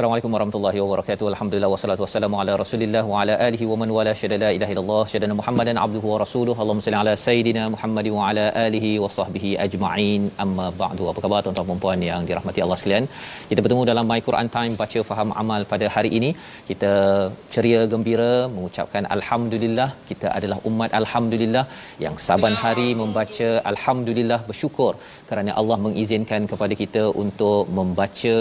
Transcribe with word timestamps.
Assalamualaikum 0.00 0.34
warahmatullahi 0.34 0.78
wabarakatuh. 0.82 1.26
Alhamdulillah 1.30 1.68
wassalatu 1.72 2.02
wassalamu 2.04 2.36
ala 2.42 2.52
Rasulillah 2.60 3.02
wa 3.10 3.16
ala 3.22 3.34
alihi 3.46 3.64
wa 3.70 3.76
man 3.80 3.90
wala 3.96 4.12
syada 4.20 4.36
la 4.42 4.50
ilaha 4.56 4.72
illallah 4.74 5.02
syada 5.12 5.28
Muhammadan 5.40 5.78
abduhu 5.82 6.06
wa 6.12 6.18
rasuluhu. 6.22 6.56
Allahumma 6.62 6.84
salli 6.86 6.98
ala 7.00 7.12
sayidina 7.24 7.62
Muhammad 7.74 8.06
wa 8.14 8.22
ala 8.28 8.44
alihi 8.62 8.92
wa 9.02 9.10
sahbihi 9.16 9.50
ajma'in. 9.64 10.22
Amma 10.44 10.66
ba'du. 10.82 11.04
Apa 11.10 11.22
khabar 11.24 11.40
tuan-tuan 11.46 11.68
dan 11.72 11.80
puan 11.82 12.04
yang 12.08 12.22
dirahmati 12.28 12.62
Allah 12.66 12.78
sekalian? 12.82 13.06
Kita 13.50 13.60
bertemu 13.64 13.82
dalam 13.90 14.08
My 14.12 14.18
Quran 14.28 14.48
Time 14.56 14.72
baca 14.82 15.02
faham 15.10 15.34
amal 15.42 15.68
pada 15.72 15.88
hari 15.96 16.12
ini. 16.20 16.30
Kita 16.70 16.92
ceria 17.56 17.82
gembira 17.94 18.32
mengucapkan 18.54 19.10
alhamdulillah 19.16 19.88
kita 20.12 20.30
adalah 20.38 20.60
umat 20.72 20.92
alhamdulillah 21.02 21.66
yang 22.06 22.16
saban 22.28 22.56
hari 22.64 22.88
membaca 23.02 23.50
alhamdulillah 23.74 24.40
bersyukur 24.48 24.92
kerana 25.28 25.52
Allah 25.60 25.78
mengizinkan 25.86 26.42
kepada 26.54 26.74
kita 26.82 27.04
untuk 27.24 27.64
membaca, 27.80 28.36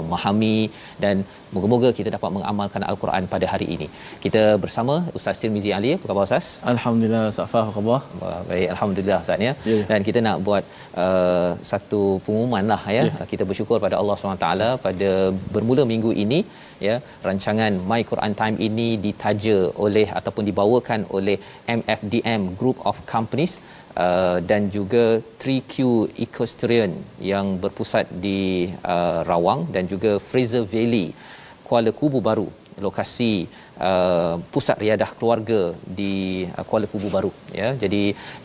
memahami 0.00 0.56
dan 1.04 1.16
moga-moga 1.54 1.88
kita 1.98 2.08
dapat 2.16 2.30
mengamalkan 2.36 2.82
al-Quran 2.90 3.24
pada 3.34 3.46
hari 3.52 3.66
ini. 3.74 3.86
Kita 4.24 4.42
bersama 4.64 4.94
Ustaz 5.18 5.42
Tirmizi 5.42 5.70
Ali. 5.78 5.92
Apa 5.98 6.06
khabar 6.10 6.24
Ustaz? 6.28 6.46
Alhamdulillah 6.72 7.24
Safah 7.38 7.64
apa 7.66 7.74
khabar? 7.76 8.00
Baik, 8.50 8.68
alhamdulillah 8.74 9.18
Ustaz 9.24 9.46
ya. 9.48 9.54
Ya. 9.72 9.78
Dan 9.90 10.00
kita 10.08 10.20
nak 10.28 10.38
buat 10.48 10.64
uh, 11.04 11.50
satu 11.72 12.02
pengumuman 12.26 12.66
lah 12.72 12.82
ya. 12.96 13.04
Kita 13.32 13.46
bersyukur 13.50 13.78
pada 13.86 13.98
Allah 14.00 14.16
SWT 14.18 14.48
pada 14.86 15.10
bermula 15.56 15.84
minggu 15.92 16.12
ini 16.24 16.40
ya 16.86 16.94
rancangan 17.26 17.72
My 17.90 18.00
Quran 18.10 18.32
Time 18.40 18.56
ini 18.68 18.88
ditaja 19.04 19.58
oleh 19.84 20.06
ataupun 20.18 20.44
dibawakan 20.50 21.00
oleh 21.16 21.36
MFDM 21.78 22.42
Group 22.60 22.78
of 22.90 22.98
Companies 23.14 23.54
uh, 23.96 24.38
dan 24.44 24.68
juga 24.68 25.20
3Q 25.40 25.74
Equestrian 26.18 26.92
yang 27.18 27.58
berpusat 27.58 28.08
di 28.08 28.70
uh, 28.84 29.26
Rawang 29.26 29.68
dan 29.74 29.88
juga 29.88 30.16
Fraser 30.20 30.64
Valley 30.64 31.12
Kuala 31.66 31.92
Kubu 31.92 32.20
Baru 32.20 32.48
lokasi 32.80 33.46
uh, 33.46 33.61
pusat 34.54 34.76
riadah 34.84 35.10
keluarga 35.18 35.60
di 35.98 36.44
uh, 36.56 36.64
Kuala 36.68 36.86
Kubu 36.92 37.08
Baru 37.14 37.32
ya. 37.60 37.68
Jadi 37.82 38.02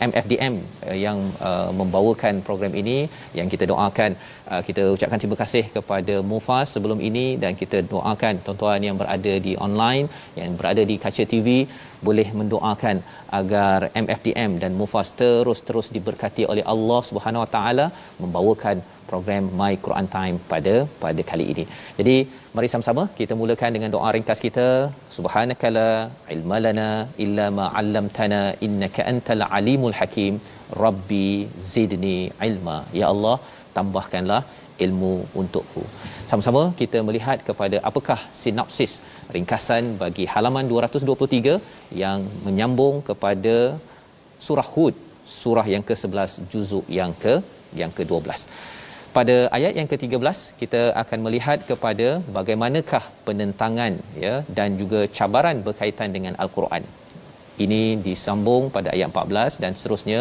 MFDM 0.08 0.54
uh, 0.88 0.96
yang 1.06 1.18
uh, 1.48 1.70
membawakan 1.80 2.40
program 2.46 2.72
ini 2.82 2.96
yang 3.38 3.48
kita 3.52 3.64
doakan 3.72 4.16
uh, 4.52 4.62
kita 4.68 4.82
ucapkan 4.96 5.20
terima 5.22 5.38
kasih 5.42 5.64
kepada 5.76 6.14
Mufas 6.30 6.72
sebelum 6.74 6.98
ini 7.08 7.26
dan 7.42 7.54
kita 7.60 7.80
doakan 7.92 8.40
tuan-tuan 8.44 8.82
yang 8.88 8.96
berada 9.02 9.34
di 9.46 9.54
online 9.66 10.06
yang 10.40 10.56
berada 10.60 10.82
di 10.90 10.96
kaca 11.04 11.26
TV 11.32 11.68
boleh 12.06 12.28
mendoakan 12.40 12.96
agar 13.38 13.78
MFDM 14.04 14.52
dan 14.62 14.72
Mufas 14.80 15.08
terus-terus 15.20 15.88
diberkati 15.96 16.44
oleh 16.52 16.64
Allah 16.74 17.00
Subhanahu 17.08 17.44
Wa 17.44 17.50
Taala 17.56 17.86
membawakan 18.22 18.76
program 19.10 19.44
My 19.60 19.72
Quran 19.86 20.06
Time 20.16 20.36
pada 20.52 20.74
pada 21.02 21.22
kali 21.30 21.46
ini. 21.52 21.64
Jadi 21.98 22.16
mari 22.56 22.68
sama-sama 22.72 23.02
kita 23.20 23.34
mulakan 23.40 23.72
dengan 23.76 23.90
doa 23.94 24.10
ringkas 24.16 24.40
kita. 24.46 24.66
Subhanakala 25.16 25.88
ilma 26.36 26.58
lana 26.66 26.90
illa 27.24 27.46
ma 27.58 27.66
'allamtana 27.80 28.42
innaka 28.68 29.06
antal 29.12 29.44
alimul 29.58 29.96
hakim. 30.00 30.36
Rabbi 30.84 31.26
zidni 31.72 32.18
ilma. 32.48 32.78
Ya 33.00 33.06
Allah, 33.12 33.36
tambahkanlah 33.76 34.42
ilmu 34.86 35.12
untukku. 35.40 35.82
Sama-sama 36.30 36.62
kita 36.80 36.98
melihat 37.08 37.38
kepada 37.48 37.76
apakah 37.90 38.18
sinopsis 38.40 38.92
ringkasan 39.36 39.84
bagi 40.02 40.24
halaman 40.34 40.66
223 40.72 41.54
yang 42.02 42.20
menyambung 42.46 42.96
kepada 43.08 43.56
surah 44.46 44.68
Hud, 44.74 44.94
surah 45.42 45.66
yang 45.74 45.84
ke-11 45.88 46.34
juzuk 46.52 46.84
yang 46.98 47.12
ke 47.22 47.34
yang 47.80 47.92
ke-12 47.96 48.28
pada 49.18 49.36
ayat 49.56 49.72
yang 49.78 49.88
ke-13 49.90 50.38
kita 50.60 50.80
akan 51.02 51.18
melihat 51.26 51.58
kepada 51.70 52.08
bagaimanakah 52.36 53.04
penentangan 53.26 53.92
ya 54.24 54.34
dan 54.58 54.78
juga 54.80 55.00
cabaran 55.16 55.56
berkaitan 55.66 56.10
dengan 56.16 56.34
al-Quran. 56.42 56.82
Ini 57.64 57.80
disambung 58.04 58.64
pada 58.76 58.88
ayat 58.94 59.08
14 59.12 59.62
dan 59.62 59.72
seterusnya 59.78 60.20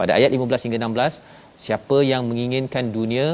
pada 0.00 0.12
ayat 0.18 0.30
15 0.36 0.64
hingga 0.66 0.78
16 0.82 1.18
siapa 1.64 1.98
yang 2.10 2.22
menginginkan 2.30 2.86
dunia 2.98 3.26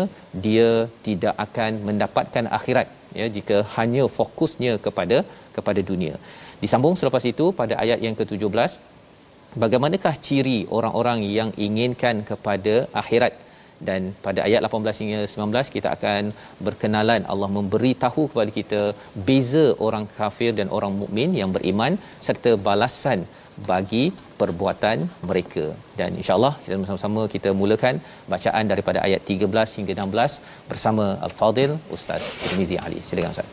dia 0.44 0.70
tidak 1.06 1.34
akan 1.46 1.70
mendapatkan 1.88 2.46
akhirat 2.58 2.88
ya 3.20 3.26
jika 3.36 3.58
hanya 3.76 4.04
fokusnya 4.16 4.74
kepada 4.86 5.18
kepada 5.58 5.80
dunia. 5.90 6.16
Disambung 6.62 6.96
selepas 7.00 7.24
itu 7.32 7.46
pada 7.60 7.76
ayat 7.84 8.00
yang 8.06 8.16
ke-17 8.20 8.72
bagaimanakah 9.62 10.14
ciri 10.26 10.58
orang-orang 10.76 11.20
yang 11.38 11.50
inginkan 11.68 12.24
kepada 12.30 12.74
akhirat 13.02 13.34
dan 13.88 14.00
pada 14.26 14.40
ayat 14.48 14.60
18 14.68 15.02
hingga 15.02 15.20
19 15.34 15.74
kita 15.76 15.88
akan 15.96 16.22
berkenalan 16.66 17.22
Allah 17.34 17.50
memberi 17.58 17.92
tahu 18.04 18.24
kepada 18.32 18.50
kita 18.58 18.80
beza 19.28 19.66
orang 19.86 20.04
kafir 20.18 20.50
dan 20.58 20.68
orang 20.78 20.92
mukmin 21.02 21.30
yang 21.40 21.52
beriman 21.56 21.94
serta 22.28 22.52
balasan 22.68 23.22
bagi 23.70 24.04
perbuatan 24.40 24.98
mereka 25.30 25.64
dan 25.98 26.10
insyaallah 26.20 26.52
kita 26.62 26.78
bersama-sama 26.82 27.22
kita 27.34 27.50
mulakan 27.62 27.96
bacaan 28.34 28.66
daripada 28.72 29.00
ayat 29.06 29.32
13 29.34 29.76
hingga 29.78 29.94
16 29.98 30.70
bersama 30.70 31.06
Al-Fadil 31.28 31.74
Ustaz 31.96 32.22
Tirmizi 32.44 32.78
Ali 32.84 33.00
silakan 33.08 33.34
Ustaz 33.36 33.50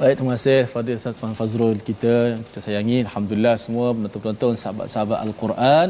Baik, 0.00 0.14
terima 0.18 0.32
kasih 0.36 0.60
Fadil 0.72 0.98
Ustaz 1.00 1.16
Fazrul 1.38 1.78
kita 1.88 2.12
yang 2.32 2.42
kita 2.46 2.60
sayangi. 2.66 2.98
Alhamdulillah 3.06 3.54
semua 3.64 3.86
penonton-penonton 3.96 4.54
sahabat-sahabat 4.62 5.18
Al-Quran. 5.26 5.88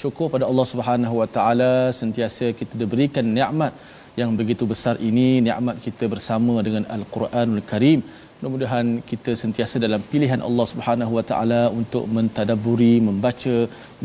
Syukur 0.00 0.26
pada 0.32 0.44
Allah 0.50 0.66
Subhanahu 0.70 1.14
Wa 1.20 1.28
Taala 1.36 1.72
sentiasa 2.00 2.46
kita 2.58 2.74
diberikan 2.82 3.24
nikmat 3.36 3.72
yang 4.20 4.30
begitu 4.40 4.64
besar 4.72 4.94
ini, 5.08 5.42
nikmat 5.46 5.76
kita 5.86 6.04
bersama 6.12 6.54
dengan 6.66 6.84
Al-Quranul 6.96 7.62
Karim. 7.70 8.00
Mudah-mudahan 8.38 8.86
kita 9.10 9.32
sentiasa 9.40 9.82
dalam 9.84 9.98
pilihan 10.10 10.38
Allah 10.48 10.66
Subhanahu 10.72 11.18
Wa 11.18 11.24
Taala 11.30 11.62
untuk 11.80 12.04
mentadaburi, 12.16 12.94
membaca, 13.08 13.56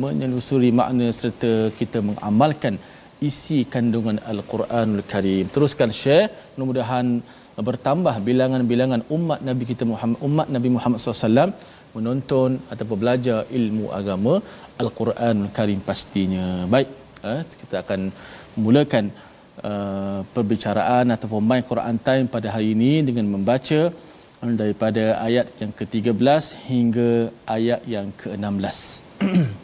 menyelusuri 0.04 0.72
makna 0.80 1.10
serta 1.19 1.54
kita 1.80 2.01
mengamalkan 2.10 2.81
isi 3.30 3.60
kandungan 3.75 4.18
Al-Quranul 4.34 5.06
Karim. 5.13 5.45
Teruskan 5.54 5.94
share, 6.01 6.25
mudah-mudahan 6.57 7.22
bertambah 7.69 8.16
bilangan-bilangan 8.30 9.01
umat 9.18 9.40
Nabi 9.50 9.63
kita 9.72 9.86
Muhammad 9.94 10.18
umat 10.28 10.48
Nabi 10.57 10.69
Muhammad 10.75 10.98
SAW 10.98 11.54
menonton 11.95 12.50
ataupun 12.74 12.98
belajar 13.04 13.40
ilmu 13.60 13.86
agama 14.00 14.34
Al-Quranul 14.81 15.51
Karim 15.57 15.81
pastinya. 15.90 16.45
Baik, 16.74 16.90
eh, 17.31 17.42
kita 17.62 17.75
akan 17.84 18.01
mulakan 18.66 19.06
uh, 19.69 20.19
perbicaraan 20.36 21.06
ataupun 21.16 21.42
my 21.51 21.62
Quran 21.69 21.98
time 22.07 22.25
pada 22.36 22.48
hari 22.54 22.68
ini 22.78 22.94
dengan 23.07 23.25
membaca 23.36 23.81
daripada 24.62 25.04
ayat 25.28 25.48
yang 25.62 25.72
ke-13 25.80 26.44
hingga 26.69 27.12
ayat 27.57 27.81
yang 27.95 28.07
ke-16. 28.22 28.78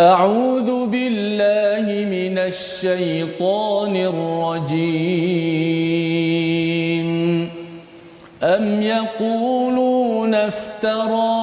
أعوذ 0.00 0.86
بالله 0.86 2.04
الشيطان 2.38 3.96
الرجيم. 3.96 5.10
أم 8.42 8.82
يقولون 8.82 10.34
افتراه؟ 10.34 11.40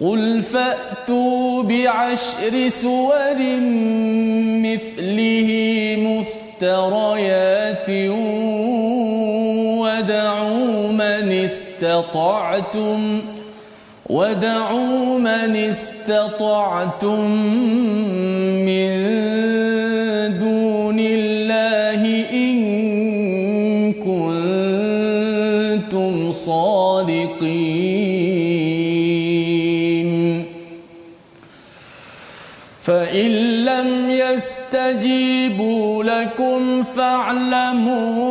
قل 0.00 0.42
فأتوا 0.42 1.62
بعشر 1.62 2.68
سور 2.68 3.38
مثله 4.64 5.48
مفتريات 5.98 7.88
ودعوا 9.80 10.92
من 10.92 11.32
استطعتم 11.32 13.22
ودعوا 14.10 15.18
من 15.18 15.56
استطعتم 15.56 17.30
من 18.68 18.88
دون 20.38 20.98
الله 21.00 22.02
إن 22.32 22.56
كنتم 25.92 26.32
صادقين 26.32 27.84
فإن 32.82 33.30
لم 33.64 34.10
يستجيبوا 34.10 36.04
لكم 36.04 36.82
فاعلموا 36.82 38.23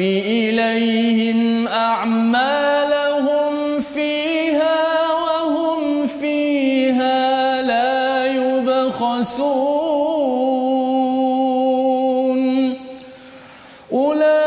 إليهم 0.00 1.68
أعمالهم 1.68 3.80
فيها 3.80 5.12
وهم 5.12 6.06
فيها 6.06 7.62
لا 7.62 8.26
يبخسون 8.26 9.60
أولئك 13.92 14.38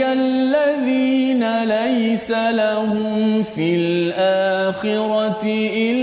الذين 0.00 1.64
ليس 1.64 2.30
لهم 2.30 3.42
في 3.42 3.76
الآخرة 3.76 5.42
إلا 5.76 6.01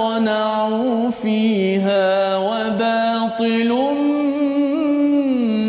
صنعوا 0.00 1.10
فيها 1.10 2.36
وباطل 2.36 3.70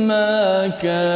ما 0.08 0.68
كانوا 0.68 1.11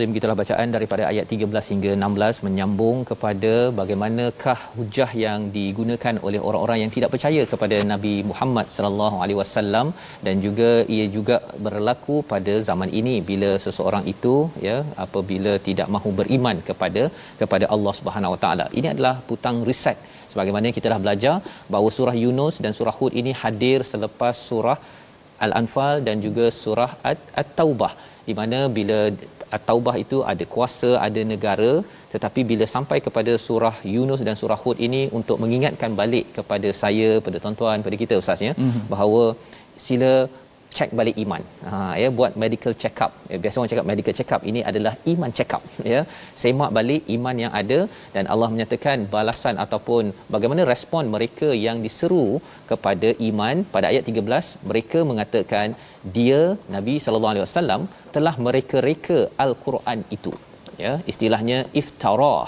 Al-Azim 0.00 0.16
gitulah 0.16 0.36
bacaan 0.40 0.68
daripada 0.74 1.02
ayat 1.08 1.26
13 1.32 1.70
hingga 1.72 1.90
16 2.04 2.44
menyambung 2.44 2.98
kepada 3.08 3.50
bagaimanakah 3.78 4.56
hujah 4.76 5.08
yang 5.22 5.40
digunakan 5.56 6.14
oleh 6.26 6.40
orang-orang 6.46 6.78
yang 6.82 6.92
tidak 6.94 7.10
percaya 7.14 7.42
kepada 7.50 7.76
Nabi 7.90 8.12
Muhammad 8.30 8.66
sallallahu 8.76 9.16
alaihi 9.22 9.38
wasallam 9.40 9.86
dan 10.26 10.40
juga 10.46 10.70
ia 10.96 11.06
juga 11.16 11.36
berlaku 11.66 12.16
pada 12.32 12.54
zaman 12.68 12.92
ini 13.00 13.14
bila 13.30 13.50
seseorang 13.64 14.06
itu 14.14 14.34
ya 14.68 14.76
apabila 15.04 15.52
tidak 15.68 15.90
mahu 15.96 16.12
beriman 16.20 16.56
kepada 16.68 17.02
kepada 17.42 17.68
Allah 17.76 17.94
Subhanahu 17.98 18.34
Wa 18.36 18.40
Taala. 18.44 18.66
Ini 18.80 18.90
adalah 18.94 19.14
putang 19.30 19.58
riset 19.70 20.00
sebagaimana 20.32 20.72
kita 20.78 20.94
dah 20.94 21.00
belajar 21.04 21.36
bahawa 21.74 21.90
surah 21.98 22.16
Yunus 22.24 22.56
dan 22.66 22.74
surah 22.78 22.96
Hud 23.00 23.12
ini 23.22 23.34
hadir 23.42 23.80
selepas 23.92 24.36
surah 24.48 24.78
Al-Anfal 25.48 25.96
dan 26.08 26.16
juga 26.28 26.46
surah 26.62 26.90
At-Taubah 27.42 27.92
di 28.30 28.36
mana 28.40 28.58
bila 28.78 28.98
At-Taubah 29.56 29.94
itu 30.04 30.18
ada 30.32 30.44
kuasa, 30.54 30.90
ada 31.06 31.22
negara 31.32 31.72
tetapi 32.14 32.40
bila 32.50 32.66
sampai 32.74 32.98
kepada 33.06 33.32
surah 33.46 33.76
Yunus 33.94 34.20
dan 34.26 34.36
surah 34.40 34.58
Hud 34.62 34.78
ini 34.86 35.02
untuk 35.18 35.36
mengingatkan 35.42 35.92
balik 36.00 36.26
kepada 36.38 36.68
saya, 36.82 37.08
pada 37.26 37.38
tuan-tuan, 37.44 37.86
pada 37.86 37.96
kita 38.02 38.16
ustaz 38.22 38.42
ya 38.48 38.52
mm-hmm. 38.54 38.84
bahawa 38.92 39.24
sila 39.86 40.12
cek 40.76 40.90
balik 40.98 41.16
iman. 41.24 41.42
Ha 41.68 41.78
ya 42.02 42.08
buat 42.18 42.32
medical 42.42 42.74
check 42.82 42.98
up. 43.04 43.12
Ya, 43.32 43.38
biasa 43.42 43.56
orang 43.60 43.70
cakap 43.72 43.86
medical 43.92 44.14
check 44.18 44.32
up 44.36 44.42
ini 44.50 44.60
adalah 44.70 44.92
iman 45.12 45.30
check 45.38 45.54
up 45.56 45.62
ya. 45.92 46.00
Semak 46.42 46.70
balik 46.78 47.02
iman 47.16 47.36
yang 47.44 47.52
ada 47.60 47.78
dan 48.16 48.26
Allah 48.32 48.48
menyatakan 48.54 49.06
balasan 49.14 49.56
ataupun 49.64 50.12
bagaimana 50.34 50.64
respon 50.72 51.12
mereka 51.16 51.50
yang 51.66 51.78
diseru 51.86 52.26
kepada 52.70 53.10
iman 53.30 53.56
pada 53.74 53.88
ayat 53.92 54.06
13 54.12 54.70
mereka 54.70 55.00
mengatakan 55.10 55.68
dia 56.18 56.42
Nabi 56.76 56.94
sallallahu 57.04 57.34
alaihi 57.34 57.46
wasallam 57.48 57.82
telah 58.16 58.34
mereka-reka 58.48 59.18
al-Quran 59.46 60.00
itu. 60.18 60.34
Ya, 60.84 60.92
istilahnya 61.12 61.58
iftarah 61.80 62.46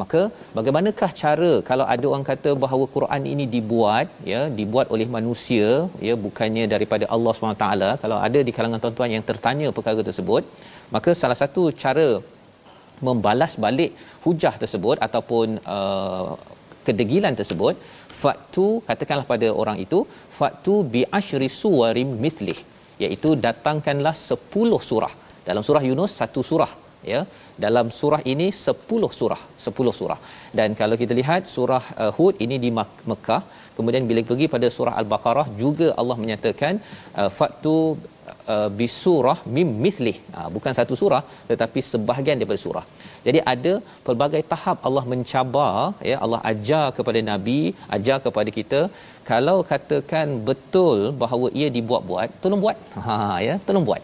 maka 0.00 0.20
bagaimanakah 0.56 1.10
cara 1.20 1.52
kalau 1.68 1.84
ada 1.94 2.06
orang 2.12 2.26
kata 2.30 2.50
bahawa 2.64 2.84
Quran 2.94 3.22
ini 3.32 3.44
dibuat 3.54 4.08
ya 4.32 4.40
dibuat 4.58 4.86
oleh 4.94 5.06
manusia 5.16 5.68
ya 6.08 6.14
bukannya 6.24 6.64
daripada 6.74 7.04
Allah 7.14 7.32
SWT 7.34 7.66
kalau 8.02 8.18
ada 8.26 8.40
di 8.48 8.54
kalangan 8.56 8.82
tuan-tuan 8.82 9.12
yang 9.16 9.24
tertanya 9.30 9.74
perkara 9.78 10.04
tersebut 10.08 10.42
maka 10.96 11.12
salah 11.22 11.38
satu 11.42 11.64
cara 11.84 12.08
membalas 13.08 13.54
balik 13.64 13.92
hujah 14.26 14.54
tersebut 14.62 14.96
ataupun 15.06 15.48
uh, 15.76 16.30
kedegilan 16.86 17.34
tersebut 17.40 17.76
fatu 18.22 18.66
katakanlah 18.88 19.26
pada 19.32 19.48
orang 19.62 19.78
itu 19.84 19.98
fatu 20.38 20.74
bi 20.94 21.02
asyri 21.18 21.48
suwarim 21.60 22.10
mithlih 22.24 22.58
iaitu 23.04 23.30
datangkanlah 23.46 24.14
10 24.16 24.88
surah. 24.88 25.12
Dalam 25.48 25.62
surah 25.66 25.82
Yunus 25.88 26.12
satu 26.20 26.40
surah 26.50 26.70
ya 27.12 27.20
dalam 27.64 27.86
surah 27.98 28.20
ini 28.32 28.48
10 28.54 29.10
surah 29.18 29.40
10 29.66 29.98
surah. 30.00 30.18
Dan 30.58 30.68
kalau 30.80 30.96
kita 31.02 31.14
lihat 31.20 31.42
surah 31.54 31.84
uh, 32.02 32.12
Hud 32.16 32.34
ini 32.46 32.58
di 32.64 32.70
Mekah 33.10 33.42
kemudian 33.76 34.04
bila 34.10 34.20
pergi 34.30 34.46
pada 34.54 34.68
surah 34.76 34.94
Al-Baqarah 35.00 35.46
juga 35.62 35.88
Allah 36.00 36.16
menyatakan 36.22 36.74
uh, 37.20 37.30
fatu 37.38 37.76
uh, 38.54 38.68
bisurah 38.80 39.38
mim 39.56 39.68
mithlih. 39.84 40.16
Uh, 40.38 40.48
bukan 40.56 40.72
satu 40.78 40.96
surah 41.02 41.22
tetapi 41.50 41.82
sebahagian 41.90 42.38
daripada 42.40 42.60
surah. 42.64 42.86
Jadi 43.26 43.40
ada 43.54 43.72
pelbagai 44.06 44.42
tahap 44.52 44.78
Allah 44.88 45.04
mencabar 45.12 45.76
ya 46.10 46.18
Allah 46.24 46.40
ajar 46.52 46.86
kepada 46.98 47.22
nabi 47.30 47.60
ajar 47.98 48.18
kepada 48.26 48.52
kita 48.58 48.80
kalau 49.30 49.58
katakan 49.70 50.26
betul 50.50 50.98
bahawa 51.22 51.46
ia 51.60 51.70
dibuat-buat 51.78 52.30
tolong 52.44 52.62
buat. 52.66 52.78
Ha 53.06 53.16
ya 53.48 53.56
tolong 53.68 53.86
buat 53.90 54.02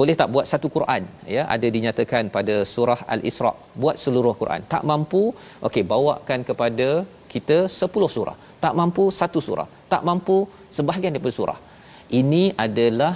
boleh 0.00 0.14
tak 0.20 0.28
buat 0.34 0.46
satu 0.52 0.68
Quran? 0.76 1.02
Ya 1.34 1.42
ada 1.54 1.66
dinyatakan 1.76 2.24
pada 2.36 2.56
surah 2.74 3.00
al-Isra. 3.14 3.52
Buat 3.82 3.96
seluruh 4.04 4.34
Quran. 4.42 4.60
Tak 4.74 4.84
mampu 4.90 5.22
okey 5.68 5.84
bawakan 5.94 6.42
kepada 6.50 6.88
kita 7.32 7.58
10 7.80 8.14
surah. 8.16 8.36
Tak 8.64 8.76
mampu 8.80 9.04
satu 9.22 9.40
surah. 9.48 9.68
Tak 9.92 10.04
mampu 10.10 10.36
sebahagian 10.76 11.14
daripada 11.14 11.36
surah. 11.40 11.58
Ini 12.20 12.44
adalah 12.66 13.12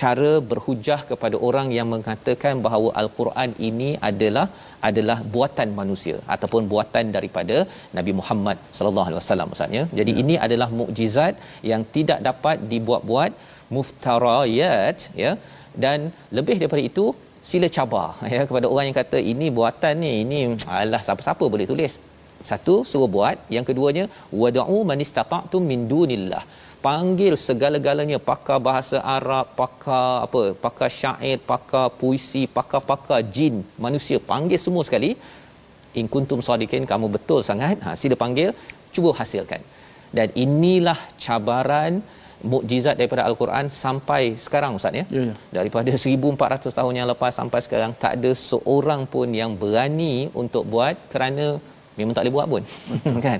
cara 0.00 0.32
berhujah 0.50 0.98
kepada 1.10 1.36
orang 1.48 1.68
yang 1.76 1.88
mengatakan 1.94 2.54
bahawa 2.66 2.90
al-Quran 3.00 3.50
ini 3.68 3.88
adalah 4.08 4.46
adalah 4.88 5.16
buatan 5.34 5.68
manusia 5.80 6.16
ataupun 6.34 6.62
buatan 6.72 7.06
daripada 7.16 7.56
Nabi 7.98 8.12
Muhammad 8.18 8.58
sallallahu 8.76 9.08
alaihi 9.08 9.20
wasallam 9.22 9.48
maksudnya. 9.52 9.82
Jadi 9.98 10.12
ya. 10.14 10.20
ini 10.22 10.34
adalah 10.46 10.68
mukjizat 10.80 11.34
yang 11.72 11.84
tidak 11.96 12.20
dapat 12.28 12.58
dibuat-buat 12.72 13.32
muftarayat 13.76 14.98
ya 15.24 15.32
dan 15.84 16.10
lebih 16.36 16.56
daripada 16.60 16.82
itu 16.90 17.04
sila 17.50 17.68
cabar 17.76 18.08
ya 18.32 18.42
kepada 18.48 18.66
orang 18.72 18.86
yang 18.90 18.98
kata 19.02 19.18
ini 19.32 19.48
buatan 19.58 19.94
ni 20.04 20.12
ini 20.24 20.38
alah 20.78 21.02
siapa-siapa 21.06 21.44
boleh 21.54 21.68
tulis. 21.72 21.94
Satu 22.50 22.74
suruh 22.90 23.10
buat. 23.16 23.36
Yang 23.54 23.64
keduanya 23.70 24.04
wad'u 24.42 24.78
man 24.90 24.98
istata'tum 25.04 25.62
min 25.70 25.80
dunillah. 25.92 26.44
Panggil 26.86 27.36
segala-galanya 27.46 28.18
pakar 28.28 28.56
bahasa 28.68 28.98
Arab 29.16 29.46
pakar 29.58 30.24
apa 30.26 30.40
pakar 30.64 30.88
syair 31.00 31.36
pakar 31.50 31.86
puisi 32.00 32.42
pakar-pakar 32.58 33.20
jin 33.34 33.60
manusia 33.84 34.16
panggil 34.30 34.60
semua 34.66 34.84
sekali. 34.88 35.10
In 36.00 36.08
kuntum 36.14 36.40
sadiqin 36.46 36.88
kamu 36.92 37.12
betul 37.16 37.40
sangat. 37.50 37.76
Ha 37.84 37.92
sila 38.02 38.16
panggil 38.22 38.56
cuba 38.94 39.12
hasilkan. 39.20 39.60
Dan 40.16 40.28
inilah 40.44 40.98
cabaran 41.24 42.00
mukjizat 42.52 42.94
daripada 43.00 43.22
al-Quran 43.28 43.68
sampai 43.68 44.22
sekarang 44.44 44.78
ustaz 44.78 44.96
ya. 45.00 45.04
ya, 45.16 45.22
ya. 45.30 45.34
Daripada 45.58 45.92
1400 45.92 46.78
tahun 46.78 46.92
yang 46.98 47.08
lepas 47.12 47.32
sampai 47.40 47.60
sekarang 47.66 47.92
tak 48.02 48.12
ada 48.18 48.30
seorang 48.32 49.04
pun 49.04 49.28
yang 49.40 49.52
berani 49.62 50.32
untuk 50.42 50.64
buat 50.72 50.96
kerana 51.12 51.60
memang 51.98 52.14
tak 52.16 52.24
boleh 52.24 52.34
buat 52.36 52.46
pun. 52.52 52.62
kan? 53.26 53.38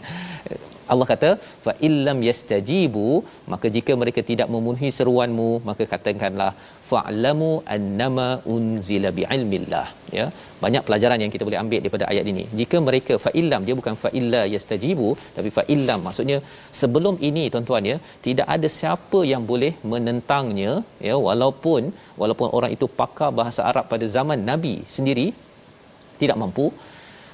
Allah 0.92 1.06
kata 1.12 1.30
fa 1.66 1.72
illam 1.88 2.18
yastajibu 2.28 3.06
maka 3.52 3.66
jika 3.76 3.94
mereka 4.02 4.20
tidak 4.30 4.48
memenuhi 4.54 4.90
seruanmu 4.98 5.50
maka 5.68 5.84
katakanlah 5.92 6.52
fa'lamu 6.90 7.50
annama 7.74 8.28
unzila 8.54 9.10
bi'ilmillah. 9.18 9.86
Ya 10.18 10.26
banyak 10.62 10.82
pelajaran 10.86 11.22
yang 11.22 11.32
kita 11.34 11.44
boleh 11.48 11.60
ambil 11.62 11.80
daripada 11.84 12.06
ayat 12.12 12.24
ini. 12.32 12.44
Jika 12.60 12.76
mereka 12.88 13.14
fa 13.24 13.30
illam 13.40 13.62
dia 13.66 13.74
bukan 13.80 13.94
fa 14.02 14.10
illa 14.20 14.42
yastajibu 14.54 15.08
tapi 15.36 15.50
fa 15.58 15.64
illam 15.74 16.00
maksudnya 16.06 16.38
sebelum 16.80 17.16
ini 17.28 17.44
tuan-tuan 17.54 17.84
ya 17.92 17.96
tidak 18.26 18.48
ada 18.56 18.70
siapa 18.80 19.20
yang 19.32 19.44
boleh 19.52 19.72
menentangnya 19.92 20.72
ya 21.08 21.16
walaupun 21.28 21.84
walaupun 22.22 22.48
orang 22.58 22.72
itu 22.76 22.88
pakar 23.00 23.30
bahasa 23.40 23.62
Arab 23.70 23.86
pada 23.92 24.08
zaman 24.16 24.40
nabi 24.50 24.74
sendiri 24.96 25.26
tidak 26.22 26.38
mampu 26.42 26.66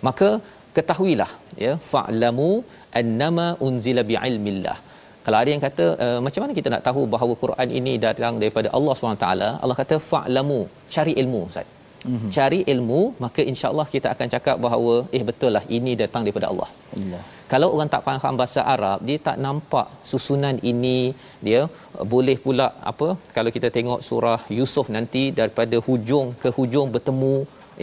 maka 0.08 0.28
ketahuilah 0.76 1.30
ya 1.64 1.72
fa'lamu 1.90 2.50
annama 3.00 3.46
unzila 3.68 4.04
bi'ilmillah. 4.10 4.76
Kalau 5.26 5.38
ada 5.42 5.50
yang 5.52 5.62
kata 5.66 5.84
uh, 6.04 6.18
macam 6.24 6.40
mana 6.42 6.52
kita 6.58 6.68
nak 6.74 6.82
tahu 6.88 7.02
bahawa 7.14 7.34
Quran 7.44 7.68
ini 7.78 7.92
datang 8.04 8.34
daripada 8.42 8.68
Allah 8.78 8.94
SWT 8.98 9.26
Allah 9.64 9.76
kata 9.82 9.96
fa'lamu 10.10 10.60
cari 10.96 11.14
ilmu 11.22 11.40
Ustaz. 11.50 11.68
Mm-hmm. 12.08 12.30
cari 12.36 12.58
ilmu 12.72 12.98
maka 13.22 13.40
insyaallah 13.50 13.86
kita 13.94 14.08
akan 14.12 14.28
cakap 14.34 14.56
bahawa 14.64 14.92
eh 15.16 15.22
betul 15.28 15.50
lah 15.56 15.62
ini 15.76 15.92
datang 16.02 16.22
daripada 16.26 16.48
Allah. 16.50 16.68
Allah. 16.98 17.22
Kalau 17.52 17.68
orang 17.74 17.90
tak 17.94 18.02
faham 18.06 18.36
bahasa 18.40 18.60
Arab 18.74 18.98
dia 19.08 19.18
tak 19.26 19.36
nampak 19.46 19.88
susunan 20.10 20.56
ini 20.70 20.98
dia 21.46 21.60
boleh 22.12 22.36
pula 22.44 22.66
apa 22.92 23.08
kalau 23.36 23.50
kita 23.56 23.70
tengok 23.76 24.00
surah 24.08 24.40
Yusuf 24.58 24.88
nanti 24.96 25.24
daripada 25.40 25.78
hujung 25.88 26.28
ke 26.42 26.50
hujung 26.58 26.88
bertemu 26.96 27.34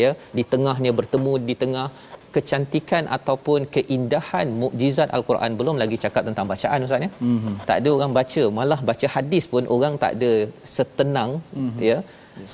ya 0.03 0.11
di 0.37 0.43
tengahnya 0.53 0.91
bertemu 0.99 1.33
di 1.49 1.55
tengah 1.63 1.87
kecantikan 2.35 3.03
ataupun 3.17 3.59
keindahan 3.75 4.47
mukjizat 4.63 5.09
al-Quran 5.17 5.51
belum 5.59 5.77
lagi 5.83 5.97
cakap 6.05 6.23
tentang 6.29 6.47
bacaan 6.51 6.85
ustaz 6.87 7.05
ya. 7.05 7.09
Mm-hmm. 7.29 7.55
Tak 7.69 7.77
ada 7.81 7.89
orang 7.97 8.11
baca, 8.19 8.43
malah 8.57 8.79
baca 8.89 9.07
hadis 9.15 9.45
pun 9.53 9.65
orang 9.75 9.95
tak 10.03 10.11
ada 10.17 10.33
setenang 10.75 11.31
mm-hmm. 11.61 11.79
ya 11.89 11.97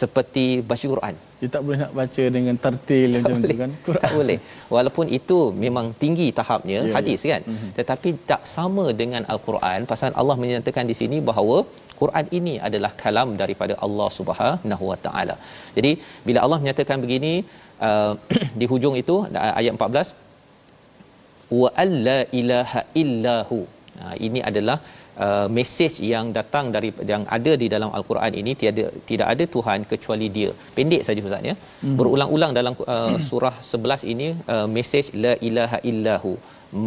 seperti 0.02 0.46
baca 0.70 0.86
Quran. 0.94 1.16
Dia 1.42 1.50
tak 1.56 1.62
boleh 1.66 1.78
nak 1.82 1.94
baca 2.00 2.24
dengan 2.38 2.56
tertil 2.64 3.10
macam 3.18 3.38
tu 3.52 3.58
kan. 3.62 3.72
Quran. 3.88 4.04
Tak 4.06 4.14
boleh. 4.20 4.38
Walaupun 4.76 5.06
itu 5.20 5.38
memang 5.66 5.86
tinggi 6.02 6.28
tahapnya 6.40 6.80
yeah, 6.80 6.90
ya. 6.90 6.96
hadis 6.98 7.22
yeah. 7.24 7.32
kan. 7.34 7.42
Mm-hmm. 7.52 7.72
Tetapi 7.78 8.10
tak 8.32 8.42
sama 8.56 8.86
dengan 9.02 9.24
al-Quran 9.34 9.88
pasal 9.92 10.12
Allah 10.24 10.38
menyatakan 10.44 10.86
di 10.92 10.98
sini 11.02 11.20
bahawa 11.32 11.60
Quran 12.02 12.26
ini 12.40 12.54
adalah 12.68 12.92
kalam 13.02 13.30
daripada 13.42 13.74
Allah 13.86 14.10
Subhanahu 14.18 14.84
Wa 14.92 14.98
Taala. 15.06 15.36
Jadi 15.78 15.92
bila 16.28 16.40
Allah 16.46 16.60
menyatakan 16.64 16.98
begini 17.06 17.34
uh, 17.88 18.14
di 18.60 18.66
hujung 18.72 18.96
itu 19.02 19.16
ayat 19.60 19.74
14 19.76 20.16
wa 21.62 21.70
alla 21.84 22.18
ilaha 22.42 22.82
illahu. 23.04 23.60
Uh, 24.02 24.16
ini 24.26 24.40
adalah 24.50 24.78
uh, 25.26 25.48
mesej 25.58 25.94
yang 26.12 26.26
datang 26.38 26.66
dari 26.76 26.90
yang 27.12 27.24
ada 27.38 27.54
di 27.62 27.68
dalam 27.74 27.90
al-Quran 27.98 28.34
ini 28.42 28.52
tiada 28.62 28.86
tidak 29.10 29.28
ada 29.34 29.46
tuhan 29.56 29.80
kecuali 29.92 30.28
dia. 30.38 30.52
Pendek 30.78 31.04
saja 31.08 31.26
ustaz 31.30 31.50
ya. 31.52 31.56
Hmm. 31.58 31.96
berulang-ulang 32.00 32.54
dalam 32.60 32.76
uh, 32.96 33.18
surah 33.30 33.56
11 33.74 34.14
ini 34.14 34.30
uh, 34.56 34.68
mesej 34.78 35.08
la 35.26 35.34
ilaha 35.50 35.80
illahu 35.92 36.34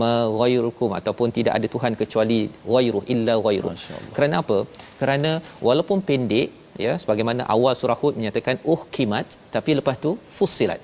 maghayrukum 0.03 0.91
ataupun 0.99 1.29
tidak 1.37 1.55
ada 1.59 1.67
tuhan 1.75 1.93
kecuali 2.01 2.39
ghairu 2.73 3.01
illa 3.15 3.35
ghairu 3.45 3.71
kerana 4.17 4.35
apa? 4.43 4.59
Kerana 5.01 5.31
walaupun 5.69 6.01
pendek 6.09 6.49
ya 6.85 6.93
sebagaimana 7.03 7.43
awal 7.55 7.75
surah 7.81 7.99
hud 8.03 8.15
menyatakan 8.21 8.57
uh 8.73 8.83
kimat. 8.97 9.27
Tapi 9.55 9.71
lepas 9.79 9.97
tu 10.05 10.13
fussilat. 10.37 10.81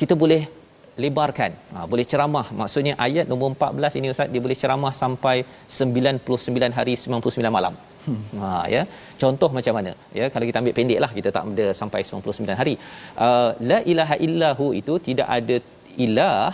Kita 0.00 0.14
boleh 0.22 0.42
lebarkan. 1.04 1.52
Ha, 1.74 1.84
boleh 1.92 2.06
ceramah. 2.10 2.46
Maksudnya 2.60 2.94
ayat 3.06 3.26
nombor 3.30 3.48
14 3.54 3.98
ini 3.98 4.12
ustaz 4.14 4.32
dia 4.34 4.42
boleh 4.46 4.58
ceramah 4.62 4.92
sampai 5.02 5.36
99 5.80 6.78
hari 6.78 6.94
99 7.04 7.56
malam. 7.58 7.74
Hmm. 8.06 8.22
ha 8.42 8.64
ya. 8.74 8.82
Contoh 9.22 9.50
macam 9.56 9.74
mana? 9.78 9.92
Ya 10.18 10.26
kalau 10.32 10.44
kita 10.48 10.58
ambil 10.62 10.74
pendek 10.78 11.00
lah 11.04 11.10
kita 11.18 11.30
tak 11.36 11.44
ada 11.52 11.66
sampai 11.80 12.00
99 12.06 12.60
hari. 12.60 12.74
Uh, 13.26 13.50
la 13.70 13.78
ilaha 13.92 14.16
illahu 14.26 14.66
itu 14.80 14.96
tidak 15.08 15.28
ada 15.38 15.58
ilah 16.06 16.52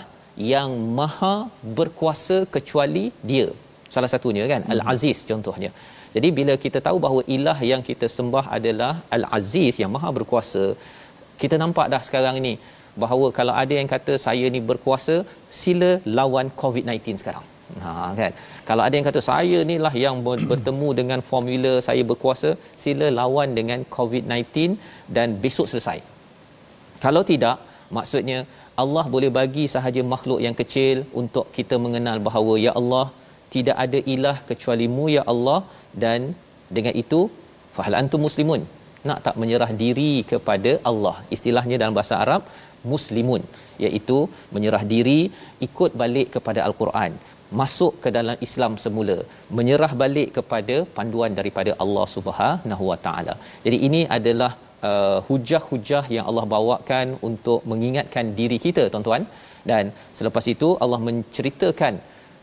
yang 0.55 0.73
maha 1.01 1.35
berkuasa 1.79 2.39
kecuali 2.57 3.05
dia. 3.31 3.47
Salah 3.95 4.11
satunya 4.15 4.45
kan 4.53 4.63
hmm. 4.65 4.75
al-aziz 4.75 5.21
contohnya 5.31 5.71
jadi 6.17 6.29
bila 6.39 6.55
kita 6.65 6.79
tahu 6.87 6.99
bahawa 7.05 7.23
ilah 7.37 7.59
yang 7.71 7.83
kita 7.89 8.07
sembah 8.17 8.45
adalah 8.59 8.93
Al-Aziz 9.17 9.75
yang 9.83 9.91
Maha 9.97 10.11
berkuasa, 10.19 10.65
kita 11.43 11.57
nampak 11.63 11.87
dah 11.93 12.01
sekarang 12.07 12.37
ini 12.41 12.55
bahawa 13.03 13.27
kalau 13.39 13.55
ada 13.63 13.75
yang 13.79 13.89
kata 13.95 14.15
saya 14.27 14.47
ni 14.55 14.61
berkuasa, 14.71 15.17
sila 15.61 15.91
lawan 16.19 16.49
COVID-19 16.63 17.21
sekarang. 17.23 17.45
Ha 17.85 17.93
kan. 18.21 18.33
Kalau 18.69 18.83
ada 18.87 18.95
yang 18.99 19.07
kata 19.09 19.21
saya 19.29 19.59
ni 19.71 19.77
lah 19.85 19.93
yang 20.05 20.17
bertemu 20.53 20.89
dengan 21.01 21.21
formula 21.31 21.73
saya 21.89 22.03
berkuasa, 22.11 22.53
sila 22.85 23.09
lawan 23.21 23.53
dengan 23.59 23.83
COVID-19 23.97 24.81
dan 25.17 25.37
besok 25.45 25.69
selesai. 25.73 25.99
Kalau 27.05 27.23
tidak, 27.33 27.57
maksudnya 27.99 28.39
Allah 28.83 29.05
boleh 29.15 29.31
bagi 29.41 29.65
sahaja 29.75 30.01
makhluk 30.15 30.41
yang 30.47 30.57
kecil 30.61 30.97
untuk 31.21 31.47
kita 31.57 31.77
mengenal 31.85 32.19
bahawa 32.29 32.55
ya 32.67 32.73
Allah 32.81 33.07
tidak 33.55 33.77
ada 33.85 33.99
ilah 34.15 34.37
kecuali-Mu 34.49 35.05
ya 35.17 35.23
Allah 35.33 35.59
dan 36.05 36.21
dengan 36.77 36.95
itu 37.03 37.21
fahal 37.77 37.97
antum 38.01 38.23
muslimun? 38.27 38.63
Nak 39.09 39.19
tak 39.27 39.37
menyerah 39.43 39.71
diri 39.83 40.13
kepada 40.33 40.73
Allah? 40.91 41.17
Istilahnya 41.37 41.77
dalam 41.83 41.97
bahasa 41.99 42.15
Arab 42.25 42.43
muslimun. 42.93 43.43
Iaitu 43.85 44.19
menyerah 44.55 44.83
diri 44.93 45.21
ikut 45.67 45.93
balik 46.03 46.29
kepada 46.37 46.61
al-Quran. 46.69 47.13
Masuk 47.61 47.93
ke 48.05 48.09
dalam 48.17 48.37
Islam 48.47 48.73
semula. 48.85 49.17
Menyerah 49.59 49.93
balik 50.03 50.31
kepada 50.39 50.77
panduan 50.97 51.33
daripada 51.39 51.73
Allah 51.85 52.07
Subhanahu 52.15 52.85
Wa 52.91 52.99
Taala. 53.05 53.35
Jadi 53.67 53.79
ini 53.89 54.01
adalah 54.19 54.53
uh, 54.91 55.19
hujah-hujah 55.29 56.05
yang 56.17 56.25
Allah 56.31 56.47
bawakan 56.55 57.07
untuk 57.29 57.61
mengingatkan 57.73 58.35
diri 58.41 58.59
kita 58.67 58.85
tuan-tuan. 58.95 59.25
Dan 59.71 59.85
selepas 60.19 60.45
itu 60.55 60.69
Allah 60.85 61.01
menceritakan 61.09 61.95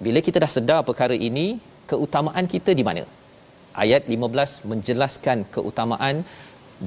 bila 0.06 0.22
kita 0.28 0.38
dah 0.44 0.52
sedar 0.56 0.80
perkara 0.88 1.18
ini 1.30 1.46
keutamaan 1.92 2.48
kita 2.56 2.72
di 2.80 2.84
mana 2.88 3.04
ayat 3.84 4.04
15 4.16 4.70
menjelaskan 4.72 5.38
keutamaan 5.56 6.18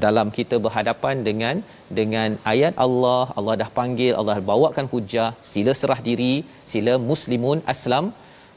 dalam 0.04 0.28
kita 0.36 0.56
berhadapan 0.66 1.16
dengan 1.28 1.56
dengan 1.98 2.30
ayat 2.52 2.74
Allah. 2.86 3.24
Allah 3.38 3.54
dah 3.62 3.70
panggil 3.80 4.12
Allah 4.20 4.36
bawakan 4.52 4.86
hujah 4.92 5.28
sila 5.52 5.74
serah 5.80 6.00
diri 6.08 6.34
sila 6.72 6.94
muslimun 7.10 7.60
aslam. 7.74 8.06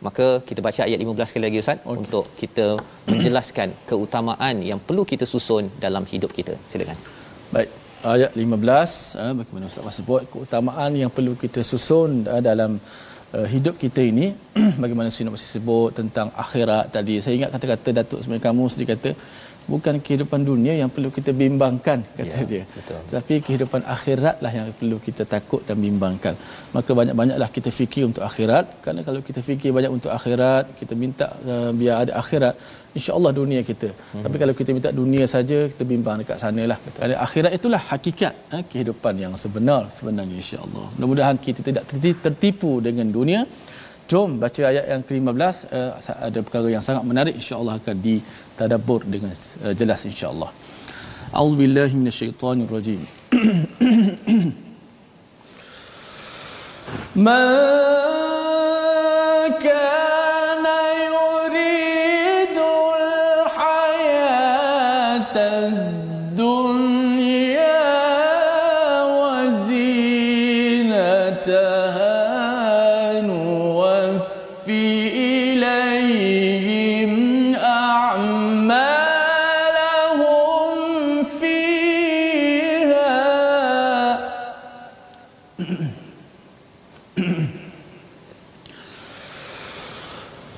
Maka 0.06 0.28
kita 0.50 0.60
baca 0.66 0.82
ayat 0.88 1.00
15 1.04 1.30
sekali 1.30 1.46
lagi 1.48 1.62
ustaz 1.64 1.80
okay. 1.82 1.94
untuk 1.96 2.26
kita 2.42 2.68
menjelaskan 3.12 3.70
keutamaan 3.90 4.58
yang 4.70 4.80
perlu 4.88 5.04
kita 5.12 5.28
susun 5.34 5.66
dalam 5.86 6.06
hidup 6.14 6.34
kita. 6.40 6.56
Silakan. 6.72 7.00
Baik 7.56 7.70
ayat 8.14 8.32
15 8.32 9.22
eh, 9.24 9.34
bagaimana 9.40 9.66
ustaz 9.72 9.96
sebut 10.00 10.24
keutamaan 10.34 10.92
yang 11.02 11.12
perlu 11.16 11.34
kita 11.44 11.62
susun 11.72 12.12
eh, 12.34 12.42
dalam 12.50 12.80
uh, 13.38 13.48
hidup 13.54 13.76
kita 13.84 14.02
ini 14.12 14.28
bagaimana 14.84 15.10
Sina 15.16 15.30
masih 15.36 15.50
sebut 15.56 15.90
tentang 16.00 16.28
akhirat 16.44 16.86
tadi. 16.96 17.16
Saya 17.24 17.34
ingat 17.40 17.52
kata-kata 17.56 17.90
Datuk 18.00 18.20
sebenarnya 18.24 18.46
kamu 18.50 18.64
sedih 18.74 18.90
kata 18.94 19.12
bukan 19.74 19.96
kehidupan 20.06 20.42
dunia 20.50 20.74
yang 20.82 20.90
perlu 20.94 21.10
kita 21.18 21.32
bimbangkan 21.42 22.00
kata 22.18 22.38
ya, 22.42 22.46
dia. 22.52 22.64
betul. 22.78 23.00
tapi 23.16 23.34
kehidupan 23.46 23.82
akhiratlah 23.96 24.52
yang 24.58 24.66
perlu 24.80 24.98
kita 25.08 25.24
takut 25.34 25.62
dan 25.68 25.78
bimbangkan. 25.86 26.34
Maka 26.76 26.92
banyak-banyaklah 27.00 27.50
kita 27.58 27.70
fikir 27.80 28.04
untuk 28.10 28.24
akhirat. 28.30 28.66
Kerana 28.82 29.02
kalau 29.08 29.22
kita 29.28 29.42
fikir 29.50 29.70
banyak 29.78 29.92
untuk 29.98 30.12
akhirat 30.18 30.74
kita 30.80 30.94
minta 31.04 31.28
uh, 31.52 31.72
biar 31.80 31.96
ada 32.04 32.14
akhirat 32.22 32.56
insya-Allah 32.98 33.32
dunia 33.40 33.62
kita 33.70 33.90
hmm. 33.94 34.24
tapi 34.26 34.36
kalau 34.42 34.54
kita 34.60 34.70
minta 34.78 34.90
dunia 35.02 35.26
saja 35.36 35.58
kita 35.72 35.84
bimbang 35.92 36.18
dekat 36.22 36.38
sanalah 36.44 36.78
kerana 36.96 37.16
akhirat 37.28 37.52
itulah 37.58 37.82
hakikat 37.92 38.34
eh, 38.56 38.64
kehidupan 38.72 39.14
yang 39.24 39.34
sebenar 39.44 39.82
sebenarnya 39.98 40.36
insya-Allah 40.44 40.86
mudah-mudahan 40.96 41.38
kita 41.48 41.60
tidak 41.68 41.84
tertipu 42.26 42.72
dengan 42.88 43.08
dunia 43.18 43.42
Jom 44.10 44.42
baca 44.42 44.62
ayat 44.66 44.90
yang 44.90 45.06
ke-15 45.06 45.70
uh, 45.70 45.94
ada 46.28 46.40
perkara 46.46 46.68
yang 46.74 46.82
sangat 46.82 47.06
menarik 47.06 47.38
insya-Allah 47.38 47.78
akan 47.78 47.96
ditadabbur 48.06 49.06
dengan 49.06 49.30
uh, 49.38 49.74
jelas 49.80 50.02
insya-Allah. 50.10 50.50
A'udzubillahi 51.30 51.94
minasyaitonirrajim. 51.94 53.02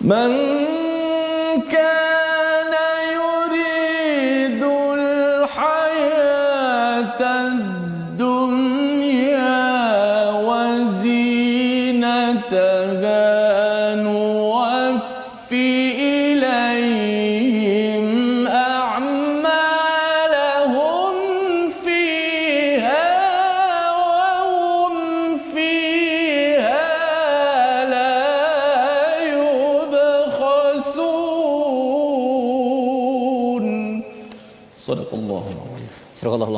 Ma 0.04 0.81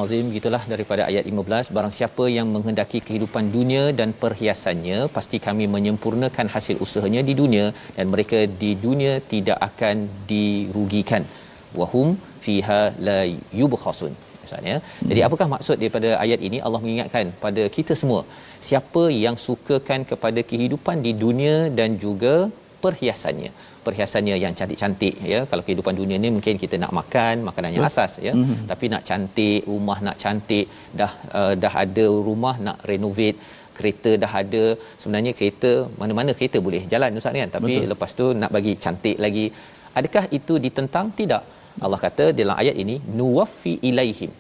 Azim 0.04 0.26
gitulah 0.36 0.62
daripada 0.72 1.02
ayat 1.10 1.24
15 1.30 1.74
barang 1.76 1.94
siapa 1.98 2.26
yang 2.38 2.48
menghendaki 2.56 3.00
kehidupan 3.08 3.46
dunia 3.56 3.84
dan 4.00 4.10
perhiasannya 4.24 5.00
pasti 5.16 5.38
kami 5.48 5.66
menyempurnakan 5.76 6.48
hasil 6.56 6.78
usahanya 6.86 7.22
di 7.30 7.34
dunia 7.42 7.66
dan 7.98 8.06
mereka 8.14 8.40
di 8.62 8.72
dunia 8.86 9.14
tidak 9.34 9.60
akan 9.70 9.96
dirugikan. 10.32 11.26
Wahum 11.80 12.10
fiha 12.46 12.82
la 13.08 13.20
yubkhasun 13.62 14.14
misalnya. 14.46 14.76
Hmm. 14.84 15.10
jadi 15.10 15.22
apakah 15.28 15.48
maksud 15.56 15.76
daripada 15.82 16.10
ayat 16.24 16.40
ini? 16.48 16.58
Allah 16.66 16.82
mengingatkan 16.86 17.28
pada 17.46 17.64
kita 17.78 17.96
semua 18.02 18.22
siapa 18.68 19.04
yang 19.26 19.36
sukakan 19.46 20.02
kepada 20.12 20.42
kehidupan 20.52 21.00
di 21.06 21.14
dunia 21.24 21.58
dan 21.80 21.98
juga 22.06 22.36
perhiasannya. 22.84 23.52
Perhiasannya 23.86 24.36
yang 24.44 24.54
cantik-cantik 24.60 25.16
ya. 25.32 25.40
Kalau 25.50 25.64
kehidupan 25.68 25.96
dunia 26.02 26.18
ni 26.24 26.30
mungkin 26.36 26.56
kita 26.64 26.76
nak 26.84 26.92
makan 27.00 27.36
makanan 27.48 27.72
yang 27.76 27.86
asas 27.90 28.14
ya. 28.28 28.34
Mm-hmm. 28.38 28.62
tapi 28.72 28.86
nak 28.94 29.04
cantik 29.10 29.62
rumah 29.72 29.98
nak 30.08 30.18
cantik 30.24 30.68
dah 31.00 31.12
uh, 31.40 31.54
dah 31.64 31.74
ada 31.84 32.06
rumah 32.28 32.56
nak 32.68 32.78
renovate 32.92 33.38
kereta 33.78 34.12
dah 34.24 34.32
ada. 34.42 34.64
Sebenarnya 35.02 35.34
kereta 35.40 35.72
mana-mana 36.02 36.32
kereta 36.38 36.60
boleh 36.68 36.84
jalan 36.94 37.20
ustaz 37.22 37.42
kan? 37.42 37.52
Tapi 37.58 37.74
Betul. 37.74 37.90
lepas 37.94 38.12
tu 38.22 38.28
nak 38.44 38.52
bagi 38.58 38.76
cantik 38.86 39.18
lagi. 39.26 39.46
Adakah 40.00 40.26
itu 40.38 40.56
ditentang? 40.66 41.08
Tidak. 41.20 41.44
Allah 41.86 42.00
kata 42.06 42.26
dalam 42.40 42.56
ayat 42.62 42.76
ini 42.84 42.96
nuwaffi 43.20 43.74
ilaihim. 43.90 44.32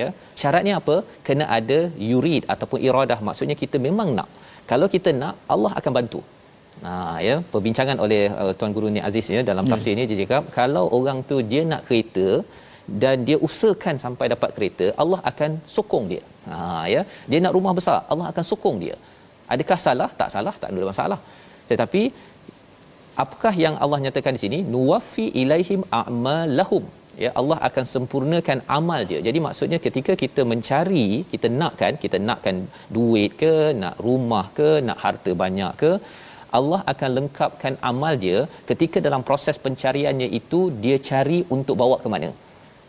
Ya. 0.00 0.08
Syaratnya 0.40 0.74
apa? 0.80 0.96
Kena 1.26 1.44
ada 1.58 1.78
yurid 2.12 2.42
ataupun 2.52 2.78
iradah. 2.88 3.18
Maksudnya 3.28 3.56
kita 3.62 3.76
memang 3.88 4.08
nak. 4.18 4.28
Kalau 4.70 4.86
kita 4.94 5.10
nak 5.22 5.34
Allah 5.54 5.72
akan 5.80 5.92
bantu 5.98 6.20
Ha 6.84 6.92
ya, 7.28 7.36
perbincangan 7.52 7.98
oleh 8.04 8.22
uh, 8.42 8.52
tuan 8.58 8.72
guru 8.76 8.88
ni 8.94 9.00
Aziz 9.08 9.26
ya 9.36 9.40
dalam 9.50 9.64
hmm. 9.64 9.72
tafsir 9.72 9.94
ni 9.98 10.04
dia 10.10 10.18
cakap 10.22 10.44
kalau 10.58 10.84
orang 10.98 11.18
tu 11.30 11.38
dia 11.52 11.62
nak 11.72 11.82
kereta 11.88 12.28
dan 13.02 13.16
dia 13.28 13.36
usahakan 13.46 13.96
sampai 14.04 14.26
dapat 14.34 14.50
kereta, 14.56 14.86
Allah 15.02 15.20
akan 15.30 15.50
sokong 15.76 16.06
dia. 16.12 16.22
Ha 16.50 16.58
ya, 16.94 17.02
dia 17.30 17.38
nak 17.44 17.54
rumah 17.56 17.74
besar, 17.78 17.98
Allah 18.12 18.26
akan 18.32 18.44
sokong 18.52 18.78
dia. 18.84 18.96
Adakah 19.54 19.78
salah? 19.86 20.10
Tak 20.20 20.30
salah, 20.34 20.54
tak 20.62 20.70
ada 20.72 20.88
masalah. 20.92 21.20
Tetapi 21.70 22.02
apakah 23.24 23.54
yang 23.64 23.74
Allah 23.84 23.98
nyatakan 24.04 24.34
di 24.36 24.42
sini? 24.44 24.58
Nuwaffi 24.74 25.26
ilaihim 25.42 25.82
a'malahum. 26.00 26.84
Ya 27.24 27.30
Allah 27.40 27.58
akan 27.68 27.84
sempurnakan 27.94 28.58
amal 28.76 29.00
dia. 29.10 29.20
Jadi 29.26 29.38
maksudnya 29.46 29.78
ketika 29.86 30.12
kita 30.22 30.42
mencari, 30.52 31.08
kita 31.32 31.48
nakkan, 31.60 31.92
kita 32.04 32.18
nakkan 32.28 32.56
duit 32.96 33.32
ke, 33.42 33.54
nak 33.82 33.96
rumah 34.06 34.46
ke, 34.58 34.70
nak 34.88 34.98
harta 35.04 35.32
banyak 35.42 35.72
ke, 35.82 35.92
Allah 36.58 36.80
akan 36.92 37.10
lengkapkan 37.18 37.74
amal 37.90 38.14
dia 38.24 38.38
ketika 38.70 38.98
dalam 39.06 39.22
proses 39.28 39.56
pencariannya 39.66 40.28
itu 40.40 40.60
dia 40.84 40.96
cari 41.10 41.38
untuk 41.56 41.76
bawa 41.82 41.96
ke 42.04 42.10
mana. 42.14 42.30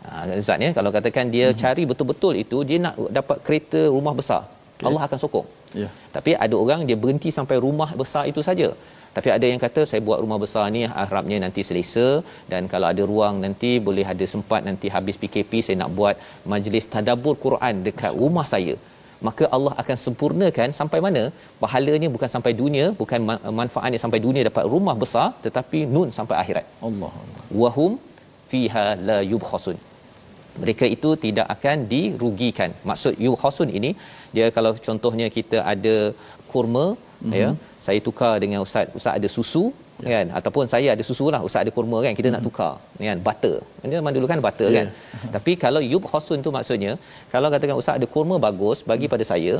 Ha 0.06 0.38
Ustaz 0.42 0.64
ya 0.66 0.70
kalau 0.78 0.90
katakan 0.96 1.26
dia 1.34 1.46
hmm. 1.48 1.58
cari 1.62 1.82
betul-betul 1.90 2.34
itu 2.44 2.58
dia 2.70 2.78
nak 2.86 2.96
dapat 3.18 3.38
kereta 3.46 3.82
rumah 3.96 4.14
besar. 4.20 4.42
Okay. 4.74 4.86
Allah 4.88 5.02
akan 5.06 5.18
sokong. 5.22 5.46
Ya. 5.52 5.80
Yeah. 5.82 5.90
Tapi 6.16 6.30
ada 6.44 6.54
orang 6.64 6.80
dia 6.88 6.96
berhenti 7.04 7.30
sampai 7.38 7.56
rumah 7.66 7.90
besar 8.02 8.24
itu 8.32 8.42
saja. 8.48 8.68
Tapi 9.16 9.28
ada 9.34 9.46
yang 9.50 9.60
kata 9.64 9.80
saya 9.90 10.00
buat 10.06 10.18
rumah 10.22 10.38
besar 10.44 10.64
ni 10.76 10.80
harapnya 10.94 11.36
nanti 11.44 11.62
selesa 11.68 12.08
dan 12.52 12.62
kalau 12.72 12.86
ada 12.92 13.02
ruang 13.10 13.36
nanti 13.44 13.70
boleh 13.88 14.06
ada 14.12 14.26
sempat 14.34 14.60
nanti 14.68 14.88
habis 14.96 15.18
PKP 15.22 15.62
saya 15.66 15.76
nak 15.82 15.92
buat 15.98 16.14
majlis 16.52 16.88
tadabbur 16.94 17.36
Quran 17.44 17.86
dekat 17.88 18.12
rumah 18.22 18.46
saya 18.54 18.74
maka 19.28 19.44
Allah 19.56 19.72
akan 19.82 19.96
sempurnakan 20.04 20.68
sampai 20.78 20.98
mana? 21.06 21.22
Pahalanya 21.62 22.08
bukan 22.16 22.30
sampai 22.34 22.52
dunia 22.62 22.86
bukan 23.00 23.20
manfaatnya 23.60 24.00
sampai 24.04 24.20
dunia 24.26 24.42
dapat 24.50 24.64
rumah 24.74 24.96
besar 25.02 25.26
tetapi 25.46 25.80
nun 25.94 26.10
sampai 26.18 26.36
akhirat. 26.42 26.66
Allah 26.88 27.12
wahum 27.62 27.92
fiha 28.52 28.86
la 29.08 29.18
yubkhasun. 29.32 29.78
Mereka 30.62 30.86
itu 30.96 31.10
tidak 31.24 31.46
akan 31.54 31.78
dirugikan. 31.92 32.70
Maksud 32.90 33.14
yubkhasun 33.26 33.70
ini 33.78 33.90
dia 34.36 34.48
kalau 34.56 34.72
contohnya 34.88 35.28
kita 35.38 35.58
ada 35.72 35.96
kurma 36.52 36.86
mm-hmm. 36.94 37.32
ya 37.40 37.48
saya 37.86 38.00
tukar 38.08 38.34
dengan 38.44 38.60
ustaz 38.66 38.94
ustaz 38.98 39.14
ada 39.18 39.28
susu 39.36 39.64
ya. 40.04 40.10
kan? 40.14 40.26
Ataupun 40.38 40.64
saya 40.72 40.88
ada 40.94 41.02
susu 41.08 41.26
lah 41.34 41.40
ustaz 41.46 41.60
ada 41.64 41.72
kurma 41.76 41.98
kan 42.04 42.12
kita 42.18 42.28
hmm. 42.28 42.36
nak 42.36 42.42
tukar. 42.46 42.72
Kan? 43.08 43.18
Butter. 43.26 43.56
Dia 43.82 43.96
zaman 44.00 44.12
dulu 44.16 44.26
kan 44.32 44.38
butter 44.46 44.68
yeah. 44.74 44.76
kan? 44.78 44.86
Tapi 45.36 45.52
kalau 45.64 45.80
yub 45.92 46.04
khusun 46.12 46.38
tu 46.46 46.50
maksudnya 46.56 46.92
kalau 47.32 47.48
katakan 47.54 47.76
ustaz 47.82 47.94
ada 47.98 48.06
kurma 48.14 48.38
bagus 48.46 48.80
bagi 48.90 49.08
pada 49.14 49.24
saya 49.32 49.54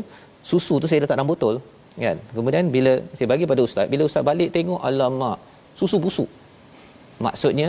susu 0.51 0.77
tu 0.83 0.89
saya 0.91 1.01
letak 1.05 1.17
dalam 1.19 1.31
botol. 1.33 1.57
Kan? 2.05 2.17
Kemudian 2.37 2.65
bila 2.77 2.93
saya 3.17 3.29
bagi 3.33 3.47
pada 3.53 3.63
ustaz 3.69 3.87
bila 3.93 4.03
ustaz 4.09 4.25
balik 4.31 4.51
tengok 4.57 4.81
alamak 4.89 5.39
susu 5.81 5.99
busuk. 6.07 6.31
Maksudnya 7.27 7.69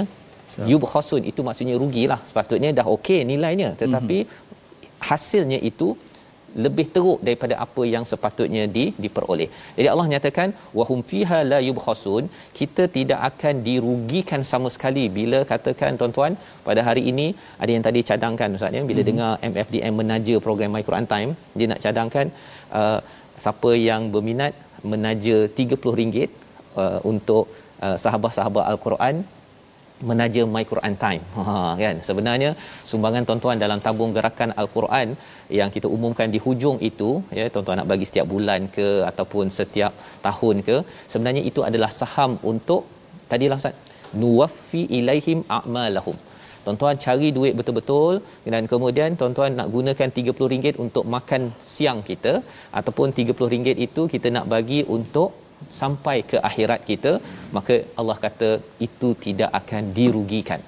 so. 0.54 0.66
yub 0.72 0.84
khusun 0.94 1.24
itu 1.32 1.42
maksudnya 1.48 1.76
rugilah. 1.84 2.20
Sepatutnya 2.30 2.72
dah 2.80 2.88
okey 2.96 3.20
nilainya. 3.32 3.72
Tetapi 3.82 4.18
mm-hmm. 4.24 5.02
hasilnya 5.10 5.60
itu 5.72 5.90
lebih 6.64 6.86
teruk 6.96 7.20
daripada 7.28 7.56
apa 7.66 7.84
yang 7.94 8.04
sepatutnya 8.12 8.64
di, 8.76 8.86
diperoleh. 9.04 9.48
Jadi 9.78 9.88
Allah 9.94 10.08
nyatakan 10.14 10.50
wahum 10.80 11.00
fiha 11.10 11.40
la 11.52 11.60
yubkhasun, 11.68 12.24
kita 12.60 12.84
tidak 12.98 13.20
akan 13.30 13.56
dirugikan 13.68 14.44
sama 14.52 14.72
sekali 14.76 15.06
bila 15.18 15.42
katakan 15.52 16.00
tuan-tuan 16.02 16.36
pada 16.68 16.84
hari 16.88 17.04
ini 17.12 17.28
ada 17.64 17.72
yang 17.76 17.86
tadi 17.88 18.02
cadangkan 18.10 18.58
ustaz 18.60 18.78
ya 18.78 18.84
bila 18.92 19.02
hmm. 19.02 19.10
dengar 19.10 19.32
MFDM 19.52 19.96
menaja 20.02 20.36
program 20.48 20.72
My 20.76 20.84
Quran 20.90 21.08
Time 21.14 21.32
dia 21.58 21.68
nak 21.72 21.82
cadangkan 21.86 22.28
uh, 22.80 23.00
siapa 23.44 23.72
yang 23.90 24.02
berminat 24.16 24.54
menaja 24.94 25.38
RM30 25.58 26.30
uh, 26.82 27.00
untuk 27.12 27.46
uh, 27.86 27.98
sahabat-sahabat 28.04 28.66
Al-Quran 28.72 29.16
menaja 30.10 30.42
My 30.54 30.64
Quran 30.72 30.96
Time. 31.04 31.24
Ha 31.48 31.58
kan. 31.84 31.96
Sebenarnya 32.08 32.50
sumbangan 32.90 33.26
tuan-tuan 33.28 33.58
dalam 33.64 33.80
tabung 33.86 34.12
gerakan 34.18 34.52
Al-Quran 34.62 35.10
yang 35.60 35.70
kita 35.76 35.88
umumkan 35.96 36.30
di 36.36 36.40
hujung 36.46 36.78
itu 36.90 37.10
ya 37.40 37.46
tuan-tuan 37.54 37.78
nak 37.82 37.90
bagi 37.94 38.06
setiap 38.10 38.28
bulan 38.34 38.62
ke 38.78 38.88
ataupun 39.12 39.46
setiap 39.60 39.94
tahun 40.28 40.58
ke 40.68 40.78
sebenarnya 41.12 41.44
itu 41.50 41.62
adalah 41.70 41.92
saham 42.02 42.32
untuk 42.52 42.84
tadilah 43.32 43.60
Ustaz 43.62 43.76
nuwaffi 44.22 44.82
ilaihim 45.00 45.40
a'malahum 45.58 46.18
tuan-tuan 46.66 46.98
cari 47.06 47.30
duit 47.38 47.54
betul-betul 47.60 48.14
dan 48.54 48.64
kemudian 48.74 49.18
tuan-tuan 49.20 49.52
nak 49.60 49.68
gunakan 49.76 50.10
RM30 50.18 50.76
untuk 50.86 51.06
makan 51.16 51.42
siang 51.74 52.00
kita 52.10 52.34
ataupun 52.80 53.14
RM30 53.18 53.78
itu 53.88 54.04
kita 54.14 54.28
nak 54.38 54.48
bagi 54.54 54.80
untuk 54.98 55.30
sampai 55.80 56.18
ke 56.32 56.38
akhirat 56.50 56.82
kita 56.90 57.14
maka 57.58 57.76
Allah 58.00 58.18
kata 58.26 58.50
itu 58.88 59.10
tidak 59.26 59.52
akan 59.62 59.84
dirugikan. 60.00 60.62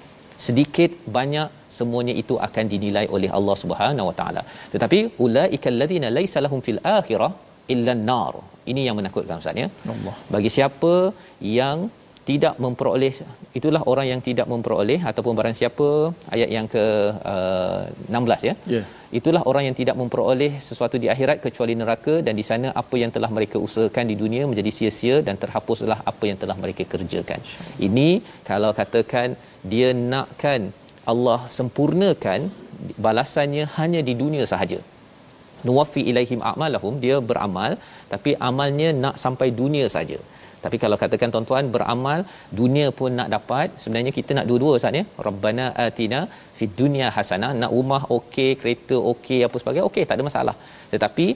Sedikit 0.46 0.90
banyak 1.16 1.48
semuanya 1.76 2.14
itu 2.22 2.34
akan 2.46 2.64
dinilai 2.72 3.06
oleh 3.16 3.30
Allah 3.38 3.56
Subhanahu 3.62 4.08
Wa 4.10 4.16
Taala. 4.20 4.42
Tetapi 4.74 4.98
ulaikal 5.24 5.78
ladzina 5.82 6.10
laisa 6.18 6.40
lahum 6.46 6.60
fil 6.66 6.80
akhirah 6.98 7.30
illa 7.74 7.94
nar 8.10 8.34
ini 8.70 8.82
yang 8.86 8.96
menakutkan 8.98 9.42
ustaz 9.42 9.62
ya. 9.64 9.68
Allah. 9.94 10.14
Bagi 10.34 10.50
siapa 10.56 10.94
yang 11.58 11.78
tidak 12.28 12.54
memperoleh 12.64 13.12
itulah 13.58 13.80
orang 13.90 14.06
yang 14.10 14.20
tidak 14.26 14.46
memperoleh 14.52 14.98
ataupun 15.10 15.32
barang 15.38 15.56
siapa 15.60 15.86
ayat 16.34 16.50
yang 16.56 16.66
ke 16.74 16.84
uh, 17.34 17.82
16 18.20 18.48
ya? 18.48 18.54
Yeah. 18.74 18.84
itulah 19.18 19.42
orang 19.50 19.64
yang 19.68 19.76
tidak 19.80 19.96
memperoleh 20.00 20.50
sesuatu 20.68 20.96
di 21.02 21.08
akhirat 21.14 21.38
kecuali 21.46 21.74
neraka 21.82 22.14
dan 22.26 22.34
di 22.40 22.44
sana 22.50 22.68
apa 22.82 22.96
yang 23.02 23.12
telah 23.16 23.30
mereka 23.36 23.56
usahakan 23.66 24.06
di 24.12 24.16
dunia 24.22 24.42
menjadi 24.50 24.72
sia-sia 24.78 25.16
dan 25.28 25.36
terhapuslah 25.42 25.98
apa 26.12 26.24
yang 26.30 26.38
telah 26.42 26.56
mereka 26.62 26.84
kerjakan. 26.94 27.40
Ini 27.88 28.08
kalau 28.50 28.72
katakan 28.80 29.28
dia 29.72 29.90
nakkan 30.12 30.62
Allah 31.12 31.40
sempurnakan 31.58 32.40
balasannya 33.06 33.64
hanya 33.78 34.00
di 34.08 34.14
dunia 34.22 34.44
sahaja. 34.52 34.80
Nuwaffi 35.66 36.02
ilaihim 36.10 36.40
a'malahum 36.50 36.94
dia 37.04 37.16
beramal 37.30 37.72
tapi 38.12 38.32
amalnya 38.48 38.90
nak 39.04 39.16
sampai 39.24 39.48
dunia 39.62 39.86
saja 39.96 40.18
tapi 40.64 40.76
kalau 40.82 40.96
katakan 41.02 41.32
tuan-tuan 41.34 41.66
beramal 41.74 42.20
dunia 42.60 42.86
pun 43.00 43.12
nak 43.20 43.30
dapat 43.36 43.68
sebenarnya 43.82 44.12
kita 44.18 44.30
nak 44.38 44.48
dua-dua 44.50 44.72
Ustaz 44.78 44.98
ya 45.00 45.04
rabbana 45.26 45.66
atina 45.86 46.20
fid 46.58 46.74
dunya 46.80 47.08
hasanah 47.18 47.52
nak 47.62 47.72
rumah 47.76 48.02
okey 48.18 48.50
kereta 48.62 48.98
okey 49.12 49.40
apa 49.48 49.56
sebagainya 49.62 49.86
okey 49.90 50.04
tak 50.08 50.16
ada 50.18 50.26
masalah 50.30 50.56
tetapi 50.94 51.28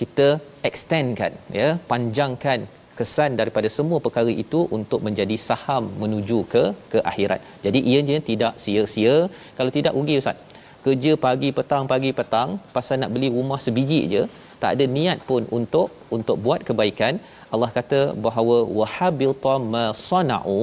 kita 0.00 0.28
extendkan 0.70 1.32
ya 1.58 1.68
panjangkan 1.92 2.60
kesan 2.98 3.30
daripada 3.40 3.68
semua 3.76 3.98
perkara 4.04 4.32
itu 4.44 4.60
untuk 4.76 5.00
menjadi 5.06 5.36
saham 5.48 5.84
menuju 6.02 6.38
ke 6.52 6.64
ke 6.92 6.98
akhirat. 7.10 7.40
Jadi 7.64 7.80
ianya 7.92 8.18
tidak 8.30 8.54
sia-sia 8.64 9.16
kalau 9.58 9.72
tidak 9.78 9.96
rugi 9.98 10.16
ustaz. 10.22 10.40
Kerja 10.84 11.12
pagi 11.26 11.48
petang 11.58 11.84
pagi 11.92 12.10
petang 12.18 12.50
pasal 12.74 12.96
nak 13.02 13.12
beli 13.14 13.28
rumah 13.36 13.60
sebiji 13.64 14.00
je, 14.12 14.22
tak 14.62 14.70
ada 14.74 14.84
niat 14.96 15.18
pun 15.30 15.42
untuk 15.58 15.88
untuk 16.16 16.36
buat 16.44 16.60
kebaikan. 16.68 17.14
Allah 17.54 17.70
kata 17.78 18.00
bahawa 18.26 18.56
wahabilta 18.78 19.54
ma 19.74 19.84
sana'u 20.08 20.60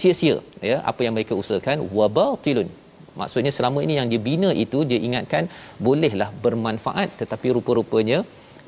sia-sia 0.00 0.36
ya 0.70 0.76
apa 0.90 1.00
yang 1.04 1.14
mereka 1.16 1.34
usahakan 1.42 1.80
wabatilun 1.98 2.68
maksudnya 3.20 3.52
selama 3.56 3.78
ini 3.86 3.94
yang 3.98 4.08
dia 4.12 4.22
bina 4.28 4.50
itu 4.64 4.78
dia 4.90 5.00
ingatkan 5.08 5.44
bolehlah 5.86 6.28
bermanfaat 6.44 7.10
tetapi 7.22 7.48
rupa-rupanya 7.56 8.20